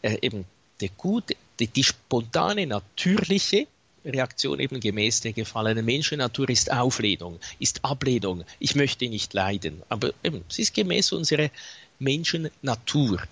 [0.02, 0.44] äh, eben
[0.80, 3.66] der gute, die, die spontane, natürliche
[4.04, 8.44] Reaktion eben gemäß der gefallenen Menschennatur ist Auflehnung, ist Ablehnung.
[8.58, 9.82] Ich möchte nicht leiden.
[9.88, 11.50] Aber eben, es ist gemäß unserer
[11.98, 13.22] Menschennatur.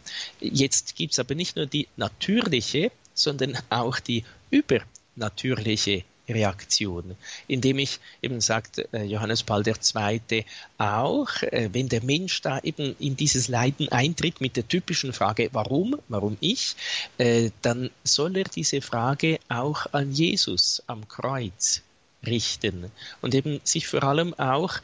[0.40, 7.16] Jetzt gibt es aber nicht nur die natürliche, sondern auch die übernatürliche Reaktion,
[7.46, 10.44] indem ich eben sagt äh, Johannes Paul II.
[10.78, 15.48] auch, äh, wenn der Mensch da eben in dieses Leiden eintritt mit der typischen Frage,
[15.52, 16.76] warum, warum ich,
[17.18, 21.82] äh, dann soll er diese Frage auch an Jesus am Kreuz
[22.26, 22.90] richten
[23.22, 24.78] und eben sich vor allem auch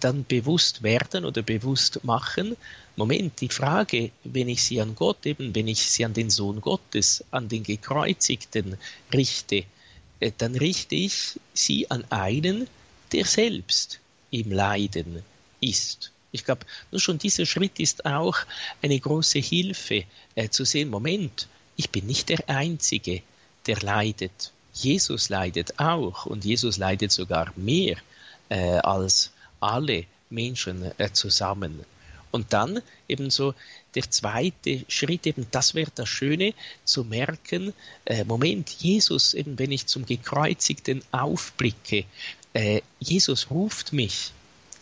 [0.00, 2.56] dann bewusst werden oder bewusst machen,
[2.96, 6.60] Moment, die Frage, wenn ich sie an Gott, eben wenn ich sie an den Sohn
[6.60, 8.76] Gottes, an den Gekreuzigten
[9.12, 9.64] richte,
[10.30, 12.68] dann richte ich sie an einen,
[13.12, 14.00] der selbst
[14.30, 15.22] im Leiden
[15.60, 16.12] ist.
[16.30, 18.36] Ich glaube, nur schon dieser Schritt ist auch
[18.80, 20.04] eine große Hilfe,
[20.34, 21.46] äh, zu sehen, Moment,
[21.76, 23.22] ich bin nicht der Einzige,
[23.66, 24.52] der leidet.
[24.72, 27.96] Jesus leidet auch und Jesus leidet sogar mehr
[28.48, 31.84] äh, als alle Menschen äh, zusammen.
[32.32, 33.54] Und dann ebenso
[33.94, 36.54] der zweite Schritt, eben das wäre das Schöne,
[36.84, 37.72] zu merken,
[38.06, 42.04] äh, Moment, Jesus, eben wenn ich zum Gekreuzigten aufblicke,
[42.54, 44.32] äh, Jesus ruft mich.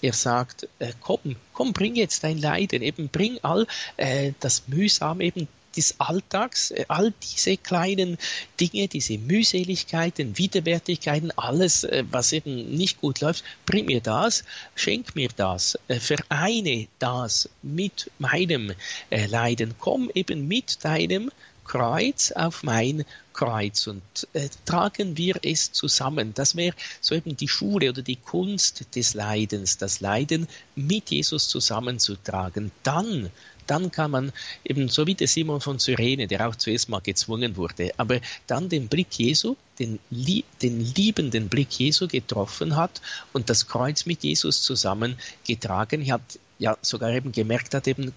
[0.00, 5.20] Er sagt, äh, komm, komm, bring jetzt dein Leiden, eben bring all äh, das Mühsam,
[5.20, 5.46] eben
[5.76, 8.18] des Alltags, äh, all diese kleinen
[8.60, 14.44] Dinge, diese Mühseligkeiten, Widerwärtigkeiten, alles, äh, was eben nicht gut läuft, bring mir das,
[14.74, 18.72] schenk mir das, äh, vereine das mit meinem
[19.10, 21.30] Leiden, komm eben mit deinem
[21.70, 24.02] Kreuz auf mein Kreuz und
[24.32, 26.34] äh, tragen wir es zusammen.
[26.34, 31.48] Das wäre so eben die Schule oder die Kunst des Leidens, das Leiden mit Jesus
[31.48, 32.72] zusammenzutragen.
[32.82, 33.30] Dann
[33.70, 34.32] dann kann man
[34.64, 38.68] eben so wie der Simon von Cyrene, der auch zuerst mal gezwungen wurde, aber dann
[38.68, 43.00] den Blick Jesu, den, den liebenden Blick Jesu getroffen hat
[43.32, 45.16] und das Kreuz mit Jesus zusammen
[45.46, 46.20] getragen hat,
[46.58, 48.12] ja sogar eben gemerkt hat, eben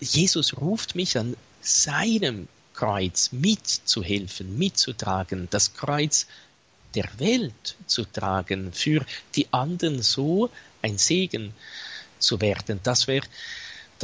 [0.00, 6.26] Jesus ruft mich an seinem Kreuz mitzuhelfen, mitzutragen, das Kreuz
[6.94, 10.50] der Welt zu tragen, für die anderen so
[10.82, 11.52] ein Segen
[12.18, 12.80] zu werden.
[12.82, 13.26] Das wäre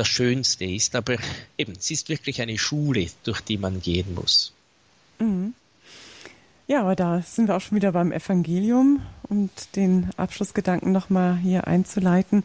[0.01, 0.97] das Schönste ist.
[0.97, 1.17] Aber
[1.59, 4.53] eben, es ist wirklich eine Schule, durch die man gehen muss.
[5.19, 5.55] Mhm.
[6.67, 11.67] Ja, aber da sind wir auch schon wieder beim Evangelium und den Abschlussgedanken nochmal hier
[11.67, 12.45] einzuleiten,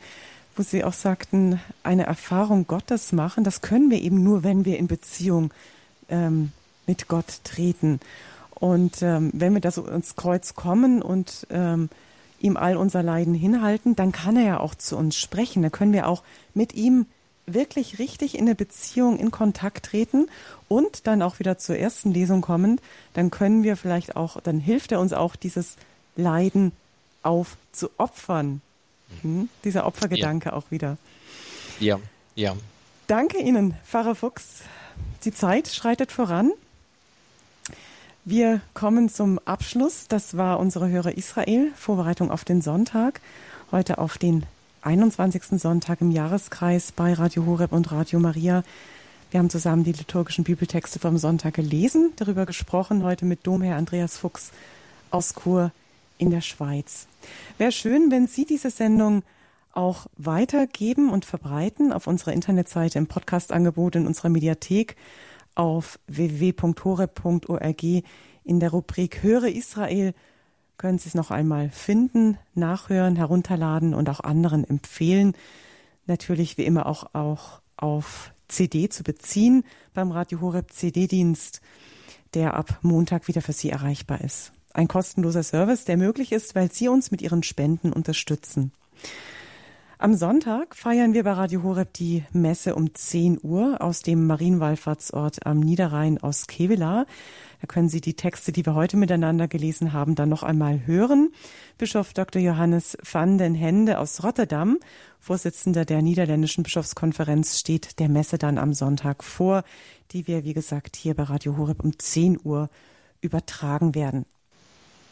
[0.55, 4.77] wo Sie auch sagten, eine Erfahrung Gottes machen, das können wir eben nur, wenn wir
[4.79, 5.53] in Beziehung
[6.09, 6.51] ähm,
[6.87, 7.99] mit Gott treten.
[8.51, 11.89] Und ähm, wenn wir da so ins Kreuz kommen und ähm,
[12.39, 15.61] ihm all unser Leiden hinhalten, dann kann er ja auch zu uns sprechen.
[15.61, 17.05] Da können wir auch mit ihm
[17.45, 20.27] wirklich richtig in eine Beziehung, in Kontakt treten
[20.67, 22.81] und dann auch wieder zur ersten Lesung kommen,
[23.13, 25.75] dann können wir vielleicht auch, dann hilft er uns auch, dieses
[26.15, 26.71] Leiden
[27.23, 28.61] aufzuopfern.
[29.21, 29.49] Hm?
[29.63, 30.53] Dieser Opfergedanke ja.
[30.53, 30.97] auch wieder.
[31.79, 31.99] Ja,
[32.35, 32.55] ja.
[33.07, 34.61] Danke Ihnen, Pfarrer Fuchs.
[35.23, 36.51] Die Zeit schreitet voran.
[38.23, 40.07] Wir kommen zum Abschluss.
[40.07, 43.21] Das war unsere Hörer Israel, Vorbereitung auf den Sonntag.
[43.71, 44.47] Heute auf den
[44.85, 45.59] 21.
[45.59, 48.63] Sonntag im Jahreskreis bei Radio Horeb und Radio Maria.
[49.31, 54.19] Wir haben zusammen die liturgischen Bibeltexte vom Sonntag gelesen, darüber gesprochen, heute mit Domherr Andreas
[54.19, 54.51] Fuchs
[55.09, 55.71] aus Chur
[56.19, 57.07] in der Schweiz.
[57.57, 59.23] Wäre schön, wenn Sie diese Sendung
[59.73, 64.95] auch weitergeben und verbreiten auf unserer Internetseite im Podcastangebot in unserer Mediathek
[65.55, 70.13] auf www.horeb.org in der Rubrik Höre Israel
[70.77, 75.33] können Sie es noch einmal finden, nachhören, herunterladen und auch anderen empfehlen.
[76.05, 79.63] Natürlich wie immer auch, auch auf CD zu beziehen
[79.93, 81.61] beim Radio Horeb CD-Dienst,
[82.33, 84.51] der ab Montag wieder für Sie erreichbar ist.
[84.73, 88.71] Ein kostenloser Service, der möglich ist, weil Sie uns mit Ihren Spenden unterstützen.
[90.05, 95.47] Am Sonntag feiern wir bei Radio Horeb die Messe um 10 Uhr aus dem Marienwallfahrtsort
[95.47, 97.07] am Niederrhein aus Kevela.
[97.59, 101.31] Da können Sie die Texte, die wir heute miteinander gelesen haben, dann noch einmal hören.
[101.79, 102.39] Bischof Dr.
[102.39, 104.77] Johannes van den Hende aus Rotterdam,
[105.19, 109.63] Vorsitzender der Niederländischen Bischofskonferenz, steht der Messe dann am Sonntag vor,
[110.11, 112.69] die wir, wie gesagt, hier bei Radio Horeb um 10 Uhr
[113.21, 114.27] übertragen werden.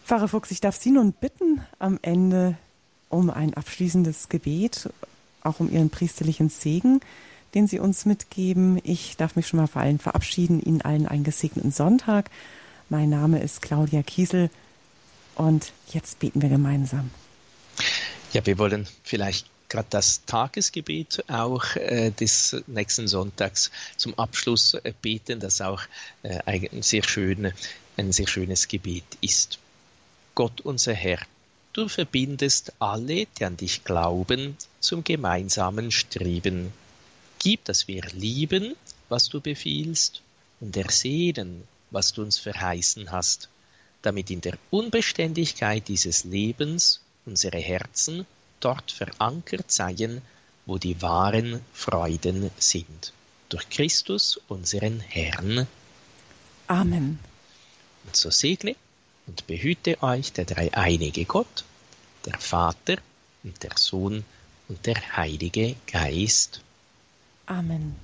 [0.06, 2.58] Pfarrer Fuchs, ich darf Sie nun bitten, am Ende
[3.14, 4.90] um ein abschließendes Gebet,
[5.44, 7.00] auch um Ihren priesterlichen Segen
[7.54, 8.80] den Sie uns mitgeben.
[8.84, 12.30] Ich darf mich schon mal vor allen verabschieden, Ihnen allen einen gesegneten Sonntag.
[12.90, 14.50] Mein Name ist Claudia Kiesel
[15.36, 17.12] und jetzt beten wir gemeinsam.
[18.34, 24.94] Ja, wir wollen vielleicht gerade das Tagesgebet auch äh, des nächsten Sonntags zum Abschluss äh,
[25.02, 25.82] beten, das auch
[26.24, 27.54] äh, ein, sehr schön,
[27.98, 29.60] ein sehr schönes Gebet ist.
[30.36, 31.20] Gott unser Herr,
[31.74, 36.72] du verbindest alle, die an dich glauben, zum gemeinsamen Streben
[37.44, 38.74] Gib, dass wir lieben,
[39.10, 40.22] was du befiehlst,
[40.62, 43.50] und ersehnen, was du uns verheißen hast,
[44.02, 48.26] damit in der Unbeständigkeit dieses Lebens unsere Herzen
[48.62, 50.22] dort verankert seien,
[50.66, 53.12] wo die wahren Freuden sind.
[53.50, 55.68] Durch Christus, unseren Herrn.
[56.68, 57.20] Amen.
[58.06, 58.78] Und so segne
[59.28, 61.64] und behüte euch der dreieinige Gott,
[62.26, 62.98] der Vater
[63.44, 64.24] und der Sohn
[64.68, 66.62] und der Heilige Geist.
[67.46, 67.96] Amen.